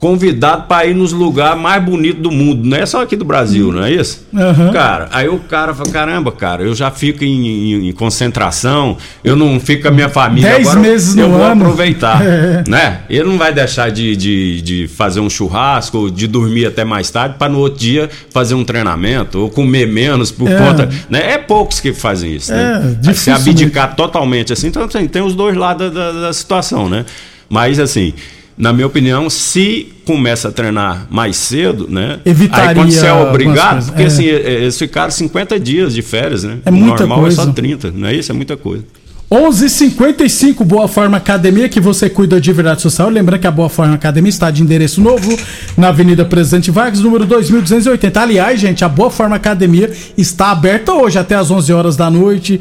Convidado 0.00 0.62
para 0.66 0.86
ir 0.86 0.94
nos 0.94 1.12
lugares 1.12 1.60
mais 1.60 1.84
bonitos 1.84 2.22
do 2.22 2.30
mundo. 2.30 2.66
Não 2.66 2.74
é 2.74 2.86
só 2.86 3.02
aqui 3.02 3.14
do 3.16 3.24
Brasil, 3.24 3.70
não 3.70 3.84
é 3.84 3.92
isso? 3.92 4.26
Aham. 4.34 4.72
Cara, 4.72 5.08
aí 5.12 5.28
o 5.28 5.38
cara 5.40 5.74
fala: 5.74 5.90
caramba, 5.90 6.32
cara, 6.32 6.62
eu 6.62 6.74
já 6.74 6.90
fico 6.90 7.22
em, 7.22 7.46
em- 7.46 7.88
em 7.90 7.92
concentração, 7.92 8.96
eu 9.22 9.36
não 9.36 9.60
fico 9.60 9.82
com 9.82 9.88
a 9.88 9.90
minha 9.90 10.08
família. 10.08 10.52
Dez 10.52 10.66
agora 10.66 10.78
eu- 10.78 10.82
meses 10.90 11.16
eu 11.18 11.28
no 11.28 11.34
vou 11.36 11.42
ano. 11.44 11.62
aproveitar. 11.64 12.18
É. 12.24 12.64
Né? 12.66 13.00
Ele 13.10 13.24
não 13.24 13.36
vai 13.36 13.52
deixar 13.52 13.90
de, 13.90 14.16
de, 14.16 14.62
de 14.62 14.88
fazer 14.88 15.20
um 15.20 15.28
churrasco, 15.28 16.10
de 16.10 16.26
dormir 16.26 16.64
até 16.66 16.82
mais 16.82 17.10
tarde, 17.10 17.34
para 17.38 17.52
no 17.52 17.58
outro 17.58 17.78
dia 17.78 18.08
fazer 18.30 18.54
um 18.54 18.64
treinamento, 18.64 19.38
ou 19.38 19.50
comer 19.50 19.86
menos 19.86 20.30
por 20.32 20.50
É. 20.50 20.56
conta. 20.56 20.88
Né? 21.10 21.32
É 21.32 21.36
poucos 21.38 21.78
que 21.78 21.92
fazem 21.92 22.34
isso. 22.36 22.52
É, 22.54 22.78
né? 22.78 23.12
Se 23.12 23.30
abdicar 23.30 23.94
totalmente 23.94 24.50
assim, 24.50 24.68
então 24.68 24.84
assim, 24.84 25.06
tem 25.06 25.20
os 25.20 25.34
dois 25.34 25.54
lados 25.56 25.92
da, 25.92 26.12
da- 26.12 26.20
da 26.22 26.32
situação, 26.32 26.88
né? 26.88 27.04
Mas 27.50 27.78
assim. 27.78 28.14
Na 28.60 28.74
minha 28.74 28.86
opinião, 28.86 29.30
se 29.30 29.88
começa 30.04 30.48
a 30.48 30.52
treinar 30.52 31.06
mais 31.10 31.36
cedo, 31.36 31.88
né? 31.88 32.20
Evitaria 32.26 32.68
Aí 32.68 32.74
quando 32.74 32.92
você 32.92 33.06
é 33.06 33.12
obrigado, 33.12 33.86
porque 33.86 34.02
é. 34.02 34.06
assim, 34.06 34.26
eh, 34.26 34.62
eles 34.62 34.78
ficaram 34.78 35.10
50 35.10 35.58
dias 35.58 35.94
de 35.94 36.02
férias, 36.02 36.44
né? 36.44 36.58
É 36.66 36.70
muita 36.70 37.00
normal 37.00 37.20
coisa. 37.20 37.42
é 37.42 37.44
só 37.46 37.52
30, 37.52 37.90
não 37.90 38.08
é 38.08 38.14
isso? 38.14 38.30
É 38.30 38.34
muita 38.34 38.56
coisa. 38.58 38.84
11:55 39.30 40.64
Boa 40.64 40.88
Forma 40.88 41.16
Academia, 41.16 41.68
que 41.68 41.78
você 41.78 42.10
cuida 42.10 42.40
de 42.40 42.52
verdade 42.52 42.82
social. 42.82 43.08
Lembrando 43.08 43.40
que 43.40 43.46
a 43.46 43.50
Boa 43.50 43.68
Forma 43.68 43.94
Academia 43.94 44.28
está 44.28 44.50
de 44.50 44.60
endereço 44.60 45.00
novo 45.00 45.38
na 45.76 45.88
Avenida 45.88 46.24
Presidente 46.24 46.72
Vargas, 46.72 47.00
número 47.00 47.24
2280. 47.24 48.20
Aliás, 48.20 48.58
gente, 48.58 48.84
a 48.84 48.88
Boa 48.88 49.08
Forma 49.08 49.36
Academia 49.36 49.88
está 50.18 50.50
aberta 50.50 50.92
hoje 50.92 51.16
até 51.16 51.36
às 51.36 51.48
11 51.48 51.72
horas 51.72 51.96
da 51.96 52.10
noite. 52.10 52.60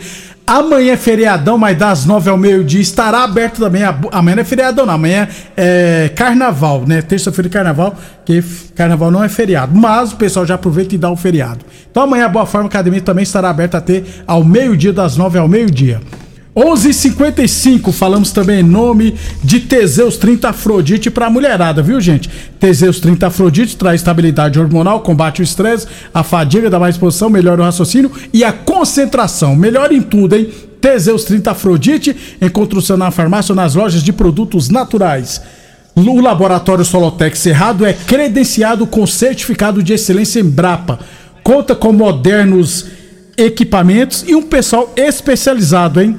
Amanhã 0.50 0.94
é 0.94 0.98
feriadão, 0.98 1.60
mas 1.60 1.78
das 1.78 2.08
9 2.08 2.28
ao 2.28 2.36
meio-dia 2.36 2.82
estará 2.82 3.24
aberto 3.24 3.60
também. 3.60 3.84
Amanhã 3.84 4.38
não 4.38 4.42
é 4.42 4.44
feriadão, 4.44 4.84
não. 4.84 4.96
Amanhã 4.96 5.28
é 5.56 6.12
carnaval, 6.16 6.86
né? 6.88 7.04
Terça-feira 7.04 7.48
de 7.48 7.54
carnaval, 7.54 7.96
que 8.26 8.42
carnaval 8.74 9.12
não 9.12 9.24
é 9.24 9.30
feriado. 9.30 9.76
Mas 9.76 10.12
o 10.12 10.16
pessoal 10.16 10.48
já 10.48 10.56
aproveita 10.56 10.96
e 10.96 10.98
dá 10.98 11.12
o 11.12 11.16
feriado. 11.16 11.60
Então 11.92 12.02
amanhã 12.02 12.26
a 12.26 12.30
Boa 12.30 12.48
Forma 12.48 12.68
Academia 12.68 13.00
também 13.00 13.22
estará 13.22 13.48
aberta 13.48 13.78
até 13.78 14.04
ao 14.26 14.44
meio-dia, 14.44 14.92
das 14.92 15.16
9 15.18 15.38
ao 15.38 15.48
meio-dia. 15.48 16.02
11:55 16.56 17.92
falamos 17.92 18.32
também 18.32 18.62
em 18.62 18.64
nome 18.64 19.16
de 19.44 19.60
Teseus 19.60 20.18
30 20.18 20.50
Afrodite 20.50 21.12
para 21.12 21.30
mulherada, 21.30 21.82
viu 21.82 22.02
gente? 22.02 22.30
Teseus 22.60 23.00
30 23.00 23.28
Afrodite 23.28 23.78
traz 23.78 24.02
estabilidade 24.02 24.60
hormonal, 24.60 25.02
combate 25.02 25.42
o 25.42 25.44
estresse, 25.44 25.88
a 26.14 26.24
fadiga, 26.24 26.70
dá 26.70 26.80
mais 26.80 26.96
disposição, 26.96 27.30
melhora 27.30 27.62
o 27.62 27.66
raciocínio 27.66 28.12
e 28.34 28.44
a 28.44 28.52
concentração. 28.52 29.56
Melhor 29.56 29.92
em 29.92 30.02
tudo, 30.02 30.36
hein? 30.36 30.50
Teseus 30.82 31.24
30 31.26 31.52
Afrodite, 31.52 32.16
encontra 32.42 32.80
o 32.80 32.82
seu 32.82 32.98
na 32.98 33.12
farmácia 33.12 33.52
ou 33.52 33.56
nas 33.56 33.76
lojas 33.76 34.02
de 34.02 34.12
produtos 34.12 34.70
naturais. 34.70 35.42
O 35.96 36.22
laboratório 36.22 36.86
Solotec 36.86 37.38
Cerrado 37.38 37.86
é 37.86 37.94
credenciado 37.94 38.88
com 38.88 39.06
certificado 39.06 39.84
de 39.84 39.94
excelência 39.94 40.40
Embrapa. 40.40 41.00
Conta 41.44 41.76
com 41.76 41.92
modernos 41.92 42.86
equipamentos 43.38 44.24
e 44.28 44.36
um 44.36 44.42
pessoal 44.42 44.92
especializado, 44.96 46.02
hein? 46.02 46.18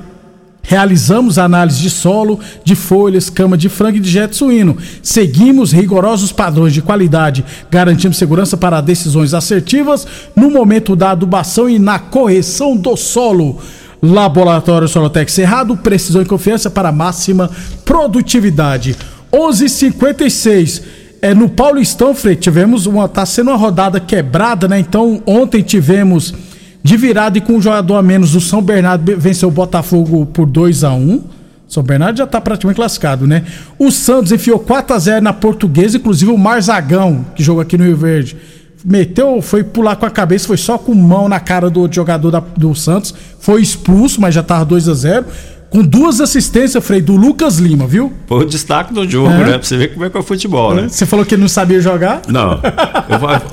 Realizamos 0.71 1.37
análise 1.37 1.81
de 1.81 1.91
solo, 1.91 2.39
de 2.63 2.77
folhas, 2.77 3.29
cama 3.29 3.59
de 3.59 3.69
frango 3.69 3.97
e 3.97 4.01
de 4.01 4.09
jet 4.09 4.37
suíno. 4.37 4.77
Seguimos 5.03 5.73
rigorosos 5.73 6.31
padrões 6.31 6.73
de 6.73 6.81
qualidade, 6.81 7.45
garantimos 7.69 8.17
segurança 8.17 8.57
para 8.57 8.81
decisões 8.81 9.35
assertivas 9.35 10.07
no 10.37 10.49
momento 10.49 10.95
da 10.95 11.11
adubação 11.11 11.69
e 11.69 11.77
na 11.77 11.99
correção 11.99 12.77
do 12.77 12.97
solo. 12.97 13.59
Laboratório 14.01 14.87
Solotec 14.87 15.33
Cerrado, 15.33 15.77
precisão 15.77 16.23
e 16.23 16.25
confiança 16.25 16.71
para 16.71 16.93
máxima 16.93 17.51
produtividade. 17.85 18.97
11:56 19.33 20.83
é 21.21 21.35
no 21.35 21.49
Paulistão, 21.49 22.15
Frei, 22.15 22.37
tivemos 22.37 22.87
uma 22.87 23.09
tá 23.09 23.27
sendo 23.27 23.51
uma 23.51 23.57
rodada 23.57 23.99
quebrada, 23.99 24.69
né? 24.69 24.79
Então, 24.79 25.21
ontem 25.27 25.63
tivemos 25.63 26.33
de 26.83 26.97
virada 26.97 27.39
e 27.39 27.41
com 27.41 27.55
um 27.55 27.61
jogador 27.63 27.97
a 27.97 28.03
menos, 28.03 28.35
o 28.35 28.41
São 28.41 28.63
Bernardo 28.63 29.17
venceu 29.19 29.49
o 29.49 29.53
Botafogo 29.53 30.25
por 30.27 30.47
2 30.47 30.83
a 30.85 30.93
1 30.95 31.23
São 31.69 31.83
Bernardo 31.83 32.17
já 32.19 32.27
tá 32.27 32.41
praticamente 32.41 32.77
classificado, 32.77 33.27
né? 33.27 33.45
O 33.79 33.91
Santos 33.91 34.33
enfiou 34.33 34.59
4x0 34.59 35.21
na 35.21 35.33
Portuguesa, 35.33 35.99
inclusive 35.99 36.31
o 36.31 36.39
Marzagão, 36.39 37.25
que 37.37 37.43
jogou 37.45 37.61
aqui 37.63 37.77
no 37.79 37.85
Rio 37.85 37.97
Verde. 37.97 38.37
Meteu, 38.85 39.41
foi 39.43 39.63
pular 39.63 39.95
com 39.97 40.07
a 40.07 40.11
cabeça, 40.11 40.47
foi 40.47 40.57
só 40.57 40.79
com 40.79 40.95
mão 40.95 41.29
na 41.29 41.39
cara 41.39 41.69
do 41.69 41.87
jogador 41.93 42.31
da- 42.31 42.43
do 42.57 42.75
Santos. 42.75 43.15
Foi 43.39 43.61
expulso, 43.61 44.21
mas 44.21 44.35
já 44.35 44.43
tava 44.43 44.65
2 44.65 44.89
a 44.89 44.95
0 44.95 45.27
Com 45.71 45.83
duas 45.83 46.21
assistências, 46.21 46.85
Frei, 46.85 47.01
do 47.01 47.15
Lucas 47.15 47.59
Lima, 47.59 47.87
viu? 47.87 48.13
Foi 48.27 48.43
o 48.43 48.45
destaque 48.45 48.93
do 48.93 49.09
jogo, 49.09 49.31
É. 49.31 49.39
né? 49.39 49.45
Pra 49.53 49.63
você 49.63 49.77
ver 49.77 49.93
como 49.93 50.05
é 50.05 50.11
que 50.11 50.17
é 50.17 50.21
o 50.21 50.23
futebol, 50.25 50.75
né? 50.75 50.89
Você 50.89 51.07
falou 51.07 51.25
que 51.25 51.35
ele 51.37 51.43
não 51.43 51.49
sabia 51.49 51.81
jogar? 51.81 52.23
Não. 52.27 52.61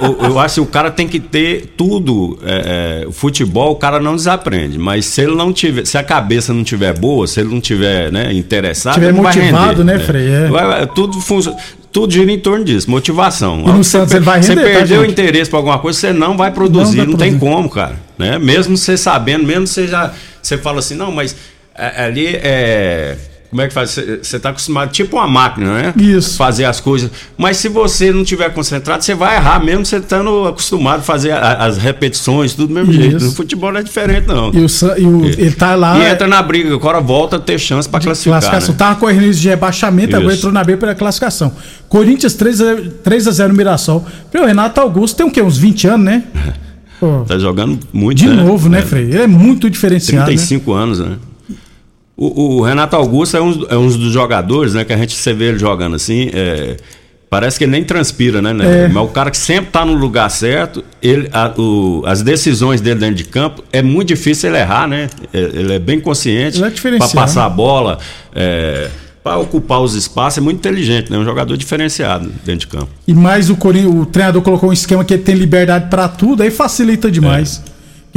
Eu, 0.02 0.08
eu- 0.10 0.30
eu 0.32 0.40
acho 0.40 0.56
que 0.56 0.62
o 0.62 0.66
cara 0.66 0.90
tem 0.90 1.08
que 1.08 1.20
ter 1.20 1.74
tudo. 1.78 2.40
É, 2.44 3.02
é, 3.04 3.08
o 3.08 3.12
futebol, 3.12 3.74
o 3.74 3.76
cara 3.76 4.00
não 4.00 4.16
desaprende. 4.16 4.80
Mas 4.80 5.06
se 5.06 5.22
ele 5.22 5.36
não 5.36 5.54
tiver, 5.54 5.86
se 5.86 5.96
a 5.96 6.04
cabeça 6.04 6.52
não 6.54 6.64
tiver 6.64 6.98
boa, 6.98 7.28
se 7.28 7.40
ele 7.40 7.50
não 7.50 7.62
tiver 7.62 8.12
né, 8.12 8.34
interessado, 8.34 8.96
Tiver 8.96 9.14
não 9.14 9.22
vai 9.22 9.36
motivado, 9.36 9.82
render, 9.82 9.84
né, 9.84 10.00
Frei? 10.00 10.28
É. 10.28 10.48
Vai- 10.48 10.66
vai- 10.68 10.88
tudo 10.88 11.22
funciona. 11.22 11.56
Tudo 11.92 12.12
gira 12.14 12.32
em 12.32 12.40
torno 12.40 12.66
disso, 12.66 12.90
motivação. 12.90 13.64
E 13.68 13.72
no 13.72 13.84
Santos 13.84 14.14
ele 14.14 14.26
vai 14.26 14.42
Você 14.42 14.50
render, 14.56 14.64
tá, 14.74 14.78
perdeu 14.80 15.00
o 15.00 15.04
gente? 15.04 15.12
interesse 15.12 15.50
pra 15.50 15.58
alguma 15.60 15.78
coisa, 15.80 15.98
você 16.00 16.12
não 16.14 16.36
vai 16.36 16.52
produzir, 16.52 16.98
Não 16.98 17.06
não, 17.06 17.12
vai 17.18 17.30
tem 17.30 17.38
produzir. 17.38 17.56
como, 17.56 17.70
cara. 17.70 17.96
Né? 18.18 18.38
Mesmo 18.40 18.76
você 18.76 18.98
sabendo, 18.98 19.46
mesmo 19.46 19.68
você 19.68 19.88
já. 19.88 20.12
Você 20.42 20.58
fala 20.58 20.80
assim, 20.80 20.96
não, 20.96 21.12
mas 21.12 21.34
é, 21.34 21.36
ali 21.78 22.28
é. 22.28 23.18
Como 23.50 23.62
é 23.62 23.68
que 23.70 23.74
faz? 23.74 23.92
Você 23.92 24.20
você 24.22 24.38
tá 24.40 24.50
acostumado, 24.50 24.92
tipo 24.92 25.16
uma 25.16 25.26
máquina, 25.26 25.74
né? 25.82 25.94
Isso. 25.96 26.36
Fazer 26.36 26.66
as 26.66 26.82
coisas. 26.82 27.10
Mas 27.38 27.56
se 27.56 27.70
você 27.70 28.12
não 28.12 28.26
tiver 28.26 28.50
concentrado, 28.54 29.02
você 29.02 29.16
vai 29.16 29.38
errar, 29.38 29.64
mesmo 29.64 29.86
você 29.86 29.98
estando 29.98 30.46
acostumado 30.50 31.00
a 31.00 31.02
fazer 31.02 31.32
a- 31.32 31.54
as 31.66 31.78
repetições, 31.78 32.54
tudo 32.54 32.68
do 32.68 32.74
mesmo 32.74 32.92
Isso. 32.92 33.02
jeito. 33.02 33.24
No 33.24 33.32
futebol 33.32 33.72
não 33.72 33.80
é 33.80 33.84
diferente, 33.84 34.28
não. 34.28 34.52
E, 34.54 34.58
o, 34.60 34.68
e 34.98 35.06
o- 35.06 35.26
ele 35.26 35.52
tá 35.54 35.76
lá. 35.76 35.98
E 35.98 36.12
entra 36.12 36.28
na 36.28 36.42
briga, 36.44 36.74
agora 36.74 37.00
volta 37.00 37.38
a 37.38 37.40
ter 37.40 37.58
chance 37.58 37.88
pra 37.88 38.02
classificar. 38.02 38.42
Classificação. 38.42 38.74
né? 38.74 38.78
Tava 38.78 39.00
correndo 39.00 39.22
risco 39.22 39.42
de 39.42 39.48
rebaixamento, 39.48 40.14
agora 40.18 40.34
Isso. 40.34 40.40
entrou 40.42 40.52
na 40.52 40.64
B 40.66 40.76
pela 40.76 40.94
classificação. 40.94 41.54
Corinthians 41.88 42.34
3 42.34 42.60
a, 42.60 42.76
3 43.02 43.28
a 43.30 43.32
0 43.32 43.50
no 43.54 43.56
Mirassol. 43.58 44.06
O 44.36 44.46
Renato 44.46 44.82
Augusto 44.82 45.16
tem 45.16 45.26
o 45.26 45.32
quê? 45.32 45.42
Uns 45.42 45.58
20 45.58 45.88
anos, 45.88 46.06
né? 46.06 46.24
Pô, 47.00 47.24
Tá 47.26 47.38
jogando 47.40 47.80
muito, 47.94 48.18
de 48.18 48.28
né? 48.28 48.44
novo, 48.44 48.68
né, 48.68 48.80
É. 48.80 48.82
Frei? 48.82 49.04
Ele 49.04 49.22
é 49.22 49.28
muito 49.28 49.70
diferenciado. 49.70 50.26
35 50.26 50.74
anos, 50.74 51.00
né? 51.00 51.16
O, 52.18 52.58
o 52.58 52.62
Renato 52.64 52.96
Augusto 52.96 53.38
é 53.38 53.42
um, 53.42 53.66
é 53.70 53.78
um 53.78 53.88
dos 53.88 54.12
jogadores, 54.12 54.74
né? 54.74 54.84
Que 54.84 54.92
a 54.92 54.98
gente 54.98 55.16
você 55.16 55.34
vê 55.34 55.50
ele 55.50 55.60
jogando 55.60 55.96
assim. 55.96 56.30
é, 56.34 56.76
parece 57.30 57.58
que 57.60 57.66
ele 57.66 57.72
nem 57.74 57.84
transpira, 57.84 58.42
né? 58.42 58.54
né? 58.54 58.86
É. 58.86 58.88
Mas 58.88 59.04
o 59.04 59.10
cara 59.10 59.30
que 59.30 59.38
sempre 59.38 59.70
tá 59.70 59.86
no 59.86 59.94
lugar 59.94 60.30
certo, 60.32 60.84
ele, 61.02 61.30
a- 61.32 61.54
o- 61.58 62.02
as 62.08 62.22
decisões 62.24 62.82
dele 62.82 63.00
dentro 63.02 63.16
de 63.16 63.26
campo 63.26 63.64
é 63.72 63.82
muito 63.84 64.08
difícil 64.08 64.50
ele 64.50 64.58
errar, 64.60 64.88
né? 64.88 65.10
É, 65.34 65.38
Ele 65.40 65.74
é 65.74 65.80
bem 65.80 66.00
consciente 66.00 66.58
é 66.64 66.70
para 66.98 67.08
passar 67.22 67.46
a 67.46 67.50
bola, 67.50 68.00
é, 68.34 68.88
para 69.24 69.38
ocupar 69.38 69.82
os 69.82 69.94
espaços, 69.94 70.38
é 70.38 70.42
muito 70.42 70.58
inteligente, 70.58 71.12
né? 71.12 71.18
Um 71.18 71.26
jogador 71.26 71.56
diferenciado 71.58 72.32
dentro 72.46 72.62
de 72.62 72.68
campo. 72.68 72.88
E 73.06 73.14
mais 73.14 73.50
o, 73.50 73.58
o 73.92 74.06
treinador 74.06 74.42
colocou 74.42 74.70
um 74.70 74.74
esquema 74.74 75.04
que 75.04 75.14
ele 75.14 75.24
tem 75.24 75.36
liberdade 75.36 75.90
pra 75.90 76.08
tudo, 76.08 76.42
aí 76.44 76.50
facilita 76.50 77.12
demais. 77.12 77.62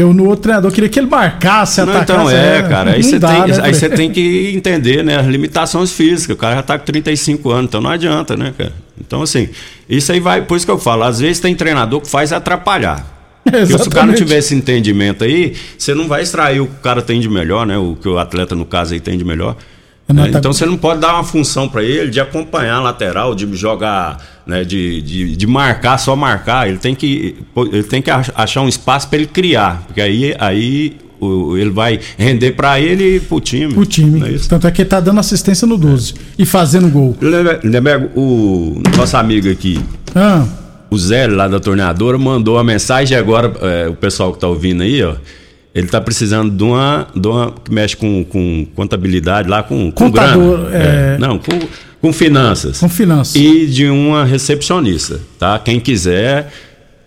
Eu 0.00 0.14
no 0.14 0.24
outro 0.26 0.42
treinador 0.42 0.72
queria 0.72 0.88
que 0.88 0.98
ele 0.98 1.06
marcasse, 1.06 1.80
Não, 1.82 1.92
atacasse. 1.92 2.12
então 2.12 2.30
é, 2.30 2.62
cara. 2.62 2.92
Aí 2.92 3.02
você 3.02 3.18
dá, 3.18 3.28
tem, 3.28 3.52
né, 3.52 3.60
aí 3.62 3.74
você 3.74 3.88
tem 3.88 4.10
que 4.10 4.52
entender, 4.54 5.04
né, 5.04 5.16
as 5.16 5.26
limitações 5.26 5.92
físicas. 5.92 6.34
O 6.36 6.38
cara 6.38 6.56
já 6.56 6.62
tá 6.62 6.78
com 6.78 6.84
35 6.84 7.50
anos, 7.50 7.64
então 7.66 7.80
não 7.80 7.90
adianta, 7.90 8.36
né, 8.36 8.54
cara? 8.56 8.72
Então, 9.00 9.22
assim, 9.22 9.48
isso 9.88 10.10
aí 10.12 10.20
vai, 10.20 10.42
por 10.42 10.56
isso 10.56 10.66
que 10.66 10.72
eu 10.72 10.78
falo, 10.78 11.04
às 11.04 11.20
vezes 11.20 11.40
tem 11.40 11.54
treinador 11.54 12.00
que 12.00 12.08
faz 12.08 12.32
atrapalhar. 12.32 13.18
Porque 13.44 13.66
se 13.66 13.88
o 13.88 13.90
cara 13.90 14.06
não 14.06 14.14
tiver 14.14 14.38
esse 14.38 14.54
entendimento 14.54 15.24
aí, 15.24 15.54
você 15.76 15.94
não 15.94 16.06
vai 16.06 16.22
extrair 16.22 16.60
o 16.60 16.66
que 16.66 16.74
o 16.74 16.82
cara 16.82 17.00
tem 17.00 17.20
de 17.20 17.28
melhor, 17.28 17.66
né? 17.66 17.78
O 17.78 17.96
que 17.96 18.08
o 18.08 18.18
atleta, 18.18 18.54
no 18.54 18.66
caso, 18.66 18.92
aí 18.94 19.00
tem 19.00 19.16
de 19.16 19.24
melhor. 19.24 19.56
Tá- 20.14 20.38
Então 20.38 20.52
você 20.52 20.66
não 20.66 20.76
pode 20.76 21.00
dar 21.00 21.14
uma 21.14 21.24
função 21.24 21.68
para 21.68 21.82
ele 21.82 22.10
de 22.10 22.20
acompanhar 22.20 22.76
a 22.76 22.80
lateral, 22.80 23.34
de 23.34 23.46
jogar, 23.56 24.18
né? 24.46 24.64
de, 24.64 25.00
de, 25.02 25.36
de 25.36 25.46
marcar, 25.46 25.98
só 25.98 26.14
marcar. 26.16 26.68
Ele 26.68 26.78
tem 26.78 26.94
que, 26.94 27.36
ele 27.72 27.82
tem 27.84 28.00
que 28.02 28.10
ach- 28.10 28.30
achar 28.34 28.62
um 28.62 28.68
espaço 28.68 29.08
para 29.08 29.18
ele 29.18 29.26
criar, 29.26 29.82
porque 29.86 30.00
aí, 30.00 30.34
aí 30.38 30.96
o- 31.20 31.56
ele 31.56 31.70
vai 31.70 32.00
render 32.16 32.52
para 32.52 32.80
ele 32.80 33.16
e 33.16 33.20
pro 33.20 33.40
time. 33.40 33.74
O 33.76 33.84
time. 33.84 34.22
É 34.26 34.30
isso? 34.32 34.48
Tanto 34.48 34.66
é 34.66 34.70
que 34.70 34.82
ele 34.82 34.88
tá 34.88 35.00
dando 35.00 35.20
assistência 35.20 35.66
no 35.66 35.76
12 35.76 36.14
e 36.38 36.46
fazendo 36.46 36.88
gol. 36.88 37.16
Lindeberg, 37.62 38.08
o 38.16 38.80
nosso 38.96 39.16
amigo 39.16 39.50
aqui, 39.50 39.78
Ah, 40.14 40.44
o 40.90 40.98
Zé, 40.98 41.26
lá 41.28 41.46
da 41.46 41.60
torneadora, 41.60 42.18
mandou 42.18 42.56
uma 42.56 42.64
mensagem 42.64 43.16
agora, 43.16 43.52
é, 43.60 43.88
o 43.88 43.94
pessoal 43.94 44.32
que 44.32 44.40
tá 44.40 44.48
ouvindo 44.48 44.82
aí, 44.82 45.02
ó. 45.04 45.14
Ele 45.74 45.86
tá 45.86 46.00
precisando 46.00 46.50
de 46.50 46.62
uma, 46.64 47.06
de 47.14 47.28
uma 47.28 47.52
que 47.64 47.72
mexe 47.72 47.96
com, 47.96 48.24
com 48.24 48.66
contabilidade 48.74 49.48
lá, 49.48 49.62
com, 49.62 49.90
com 49.92 50.06
Contador, 50.06 50.58
grana. 50.68 50.76
é. 50.76 51.18
Não, 51.18 51.38
com, 51.38 51.58
com 52.00 52.12
finanças. 52.12 52.78
com 52.80 52.88
finanças. 52.88 53.36
E 53.36 53.66
de 53.66 53.86
uma 53.86 54.24
recepcionista, 54.24 55.20
tá? 55.38 55.58
Quem 55.60 55.78
quiser, 55.78 56.48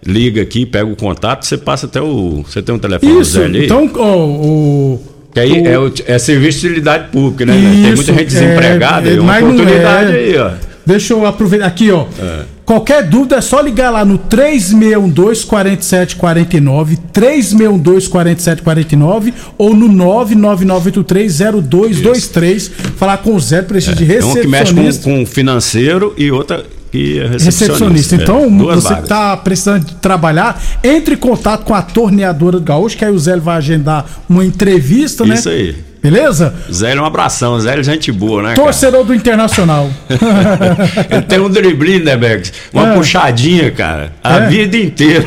liga 0.06 0.42
aqui, 0.42 0.66
pega 0.66 0.86
o 0.86 0.96
contato, 0.96 1.44
você 1.46 1.58
passa 1.58 1.88
até 1.88 2.02
o. 2.02 2.44
Você 2.48 2.62
tem 2.62 2.74
um 2.74 2.80
telefone 2.80 3.20
Isso, 3.22 3.32
Zé 3.32 3.46
ali? 3.46 3.66
então, 3.66 3.90
ó, 3.98 4.16
o. 4.26 5.04
Que 5.34 5.40
aí 5.42 5.52
o- 5.62 5.68
é, 5.68 5.80
o- 5.80 5.94
é 6.06 6.18
serviço 6.20 6.60
de 6.62 6.68
utilidade 6.68 7.10
pública, 7.12 7.46
né? 7.46 7.54
Tem 7.54 7.84
Isso, 7.92 7.96
muita 7.98 8.12
gente 8.14 8.22
é, 8.22 8.26
desempregada, 8.26 9.10
é, 9.10 9.16
é, 9.16 9.20
uma 9.20 9.38
oportunidade 9.40 10.12
é. 10.12 10.16
aí, 10.16 10.38
ó. 10.38 10.52
Deixa 10.86 11.14
eu 11.14 11.26
aproveitar 11.26 11.66
aqui, 11.66 11.92
ó. 11.92 12.06
É. 12.20 12.42
Qualquer 12.66 13.04
dúvida 13.04 13.36
é 13.38 13.42
só 13.42 13.60
ligar 13.60 13.90
lá 13.90 14.06
no 14.06 14.18
3612 14.18 15.46
4749, 15.46 16.98
3612 17.12 18.08
4749 18.10 19.34
ou 19.58 19.76
no 19.76 19.88
99983 19.90 21.40
0223, 21.70 22.72
falar 22.96 23.18
com 23.18 23.36
o 23.36 23.40
Zé 23.40 23.62
Prestígio 23.62 24.06
de 24.06 24.16
É 24.16 24.24
uma 24.24 24.34
que 24.34 24.48
mexe 24.48 24.64
recepcionista. 24.74 25.04
com, 25.04 25.18
com 25.20 25.26
financeiro 25.26 26.14
e 26.18 26.32
outra 26.32 26.66
que 26.92 27.20
é 27.20 27.24
recepcionista. 27.28 27.66
Recepcionista. 27.66 28.16
Então, 28.16 28.72
É, 28.72 28.76
você 28.76 28.96
que 28.96 29.08
tá 29.08 29.36
precisando 29.36 29.86
de 29.86 29.96
trabalhar, 29.96 30.62
entre 30.84 31.16
em 31.16 31.18
contato 31.18 31.64
com 31.66 31.74
a 31.74 31.82
torneadora 31.82 32.60
do 32.60 32.64
Gaúcho, 32.64 32.96
que 32.96 33.04
aí 33.04 33.12
o 33.12 33.18
Zé 33.20 33.36
vai 33.38 33.58
agendar 33.58 34.06
uma 34.30 34.46
entrevista, 34.46 35.26
né? 35.26 35.36
Isso 35.36 35.50
aí. 35.50 35.76
Beleza? 36.04 36.54
Zé, 36.70 37.00
um 37.00 37.06
abração. 37.06 37.58
Zé 37.62 37.80
é 37.80 37.84
gente 37.84 38.12
boa, 38.12 38.42
né? 38.42 38.50
cara? 38.50 38.62
Torcedor 38.62 39.06
do 39.06 39.16
Internacional. 39.16 39.90
Ele 41.10 41.22
tem 41.22 41.40
um 41.40 41.50
driblinho, 41.50 42.04
né, 42.04 42.18
Bergs? 42.18 42.52
Uma 42.74 42.90
É. 42.92 42.94
puxadinha, 42.96 43.72
cara. 43.72 44.12
A 44.22 44.36
É. 44.40 44.48
vida 44.48 44.76
inteira. 44.78 45.26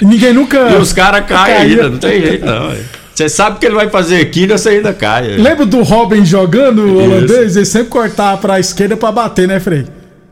E 0.00 0.04
Ninguém 0.04 0.32
nunca. 0.32 0.58
E 0.70 0.76
os 0.76 0.92
caras 0.92 1.24
caem 1.26 1.56
ainda, 1.56 1.88
não 1.88 1.98
tem 1.98 2.20
jeito, 2.20 2.46
não. 2.46 2.72
Você 3.12 3.28
sabe 3.28 3.58
que 3.58 3.66
ele 3.66 3.74
vai 3.74 3.90
fazer 3.90 4.20
aquilo, 4.20 4.56
você 4.56 4.70
ainda 4.70 4.92
cai. 4.94 5.22
Lembra 5.36 5.66
do 5.66 5.82
Robin 5.82 6.24
jogando 6.24 6.82
o 6.82 7.02
holandês? 7.02 7.56
Ele 7.56 7.64
sempre 7.66 7.88
cortava 7.88 8.38
pra 8.38 8.60
esquerda 8.60 8.96
pra 8.96 9.10
bater, 9.12 9.46
né, 9.48 9.58
Frei? 9.60 9.84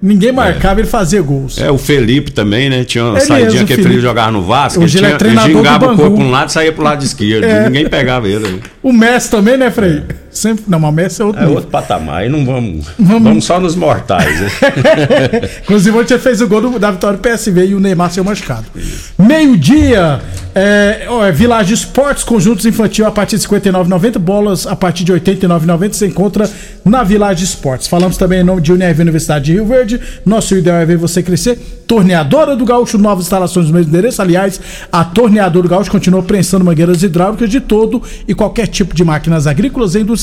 Ninguém 0.02 0.32
marcava, 0.32 0.80
ele 0.80 0.88
fazia 0.88 1.20
gols. 1.20 1.58
É, 1.58 1.70
o 1.70 1.76
Felipe 1.76 2.30
também, 2.30 2.70
né? 2.70 2.84
Tinha 2.84 3.04
uma 3.04 3.18
É 3.18 3.20
saidinha 3.20 3.64
que 3.64 3.72
o 3.72 3.76
Felipe. 3.76 3.82
Felipe 3.82 4.00
jogava 4.00 4.30
no 4.30 4.42
Vasco. 4.42 4.82
Hoje 4.82 4.96
ele 4.96 5.04
é 5.04 5.08
tinha, 5.08 5.18
treinador 5.18 5.50
do 5.50 5.58
gingava 5.58 5.92
o 5.92 5.96
corpo 5.96 6.16
pra 6.16 6.24
um 6.24 6.30
lado 6.30 6.48
e 6.48 6.52
saía 6.52 6.72
pro 6.72 6.82
lado 6.82 7.04
esquerdo. 7.04 7.44
É. 7.44 7.64
Ninguém 7.66 7.86
pegava 7.86 8.26
ele. 8.26 8.62
O 8.82 8.92
Messi 8.94 9.30
também, 9.30 9.58
né, 9.58 9.70
Frei? 9.70 10.02
Sempre. 10.30 10.64
Não, 10.68 10.78
Messi 10.92 11.20
é 11.20 11.24
outro. 11.24 11.40
É 11.40 11.44
nível. 11.44 11.56
outro 11.56 11.70
patamar. 11.70 12.22
Aí 12.22 12.28
não 12.28 12.44
vamos. 12.44 12.86
Vamos- 12.98 13.22
Vamos, 13.24 13.44
só 13.44 13.58
nos 13.60 13.74
mortais. 13.74 14.40
né? 14.40 14.48
Inclusive, 15.64 15.96
ontem 15.98 16.14
ele 16.14 16.22
fez 16.22 16.40
o 16.40 16.46
gol 16.48 16.60
do- 16.60 16.78
da 16.78 16.90
vitória 16.90 17.16
do 17.18 17.20
PSV 17.22 17.66
e 17.66 17.74
o 17.74 17.80
Neymar 17.80 18.10
saiu 18.12 18.24
machucado. 18.24 18.64
Meio-dia, 19.18 20.20
é, 20.54 21.06
ó, 21.08 21.24
é 21.24 21.32
Village 21.32 21.74
Esportes, 21.74 22.24
conjuntos 22.24 22.64
infantil 22.66 23.06
a 23.06 23.10
partir 23.10 23.38
de 23.38 23.46
R$ 23.46 23.60
59,90, 23.60 24.18
bolas 24.18 24.66
a 24.66 24.74
partir 24.74 25.04
de 25.04 25.12
R$ 25.12 25.20
89,90 25.20 25.92
você 25.92 26.06
encontra 26.06 26.48
na 26.84 27.02
Village 27.02 27.44
Esportes. 27.44 27.86
Falamos 27.86 28.16
também 28.16 28.40
em 28.40 28.44
nome 28.44 28.60
de 28.60 28.72
Unirv 28.72 29.00
Universidade 29.00 29.46
de 29.46 29.52
Rio 29.52 29.66
Verde. 29.66 30.00
Nosso 30.24 30.54
ideal 30.56 30.76
é 30.78 30.86
ver 30.86 30.96
você 30.96 31.22
crescer. 31.22 31.58
Torneadora 31.86 32.54
do 32.56 32.64
Gaúcho, 32.64 32.96
novas 32.98 33.24
instalações 33.24 33.66
no 33.66 33.72
mesmo 33.74 33.88
endereço. 33.90 34.22
Aliás, 34.22 34.60
a 34.92 35.04
Torneadora 35.04 35.64
do 35.64 35.68
Gaúcho 35.68 35.90
continua 35.90 36.22
prensando 36.22 36.64
mangueiras 36.64 37.02
hidráulicas 37.02 37.50
de 37.50 37.60
todo 37.60 38.02
e 38.28 38.34
qualquer 38.34 38.66
tipo 38.68 38.94
de 38.94 39.04
máquinas 39.04 39.46
agrícolas 39.46 39.94
e 39.94 39.98
industriais. 40.00 40.19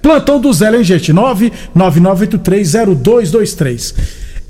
Plantão 0.00 0.40
do 0.40 0.52
Zé, 0.52 0.76
hein, 0.76 0.84
gente? 0.84 1.12
999830223. 1.12 3.94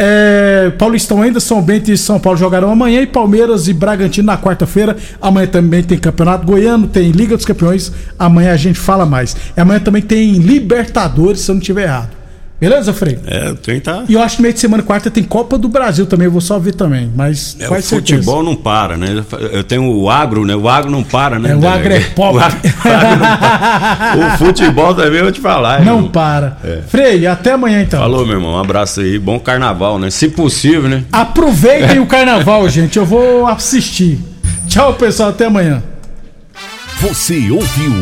É, 0.01 0.71
Paulistão 0.79 1.23
ainda, 1.23 1.41
São 1.41 1.61
Bento 1.61 1.91
e 1.91 1.99
São 1.99 2.21
Paulo 2.21 2.39
jogarão 2.39 2.71
amanhã 2.71 3.03
e 3.03 3.07
Palmeiras 3.07 3.67
e 3.67 3.73
Bragantino 3.73 4.27
na 4.27 4.39
quarta-feira. 4.39 4.97
Amanhã 5.21 5.49
também 5.49 5.83
tem 5.83 5.99
Campeonato 5.99 6.47
Goiano, 6.47 6.87
tem 6.87 7.11
Liga 7.11 7.37
dos 7.37 7.45
Campeões. 7.45 7.91
Amanhã 8.17 8.53
a 8.53 8.57
gente 8.57 8.79
fala 8.79 9.05
mais. 9.05 9.37
E 9.57 9.61
amanhã 9.61 9.81
também 9.81 10.03
tem 10.03 10.35
Libertadores, 10.35 11.41
se 11.41 11.51
eu 11.51 11.55
não 11.55 11.61
estiver 11.61 11.83
errado. 11.83 12.18
Beleza, 12.61 12.93
Frei? 12.93 13.17
É, 13.25 13.51
o 13.51 13.55
trem 13.55 13.79
tá. 13.79 14.03
E 14.09 14.15
eu 14.15 14.21
acho 14.23 14.35
que 14.37 14.43
meio 14.43 14.53
de 14.53 14.59
semana, 14.59 14.83
quarta, 14.83 15.09
tem 15.13 15.23
Copa 15.23 15.57
do 15.57 15.69
Brasil 15.69 16.07
também. 16.07 16.25
Eu 16.25 16.33
vou 16.33 16.41
só 16.41 16.59
ver 16.59 16.75
também. 16.75 17.09
Mas 17.15 17.57
É, 17.61 17.71
o 17.71 17.81
futebol 17.81 18.43
não 18.43 18.57
para, 18.57 18.97
né? 18.97 19.23
Eu 19.53 19.63
tenho 19.63 19.85
o 19.89 20.11
agro, 20.11 20.45
né? 20.45 20.57
O 20.57 20.69
agro 20.69 20.91
não 20.91 21.05
para, 21.05 21.39
né? 21.39 21.51
É, 21.53 21.55
o 21.57 21.69
agro 21.69 21.93
é 21.93 22.01
pobre. 22.17 22.41
O, 22.43 22.45
agro- 22.45 22.59
o 22.85 22.89
agro 22.89 23.17
não 23.17 23.37
para. 23.39 24.17
O 24.35 24.39
futebol 24.39 24.93
também 24.95 25.19
eu 25.19 25.25
vou 25.25 25.33
te 25.33 25.41
falar. 25.41 25.85
Não 25.85 25.97
irmão. 25.99 26.11
para. 26.11 26.59
É. 26.65 26.81
Frei, 26.89 27.27
até 27.29 27.53
amanhã 27.53 27.81
então. 27.81 28.01
Falou, 28.01 28.27
meu 28.27 28.35
irmão. 28.39 28.55
Um 28.55 28.59
abraço 28.59 29.01
aí. 29.03 29.21
Bom 29.21 29.39
carnaval, 29.39 29.97
né? 29.99 30.11
Se 30.11 30.29
possível, 30.29 30.89
né? 30.89 31.05
Aproveitem 31.13 32.01
o 32.01 32.07
carnaval, 32.07 32.67
gente. 32.71 32.99
Eu 32.99 33.07
vou 33.07 33.47
assistir. 33.47 34.19
Tchau, 34.67 34.95
pessoal. 34.95 35.29
Até 35.29 35.47
amanhã. 35.47 35.81
Você 37.01 37.49
ouviu 37.53 37.95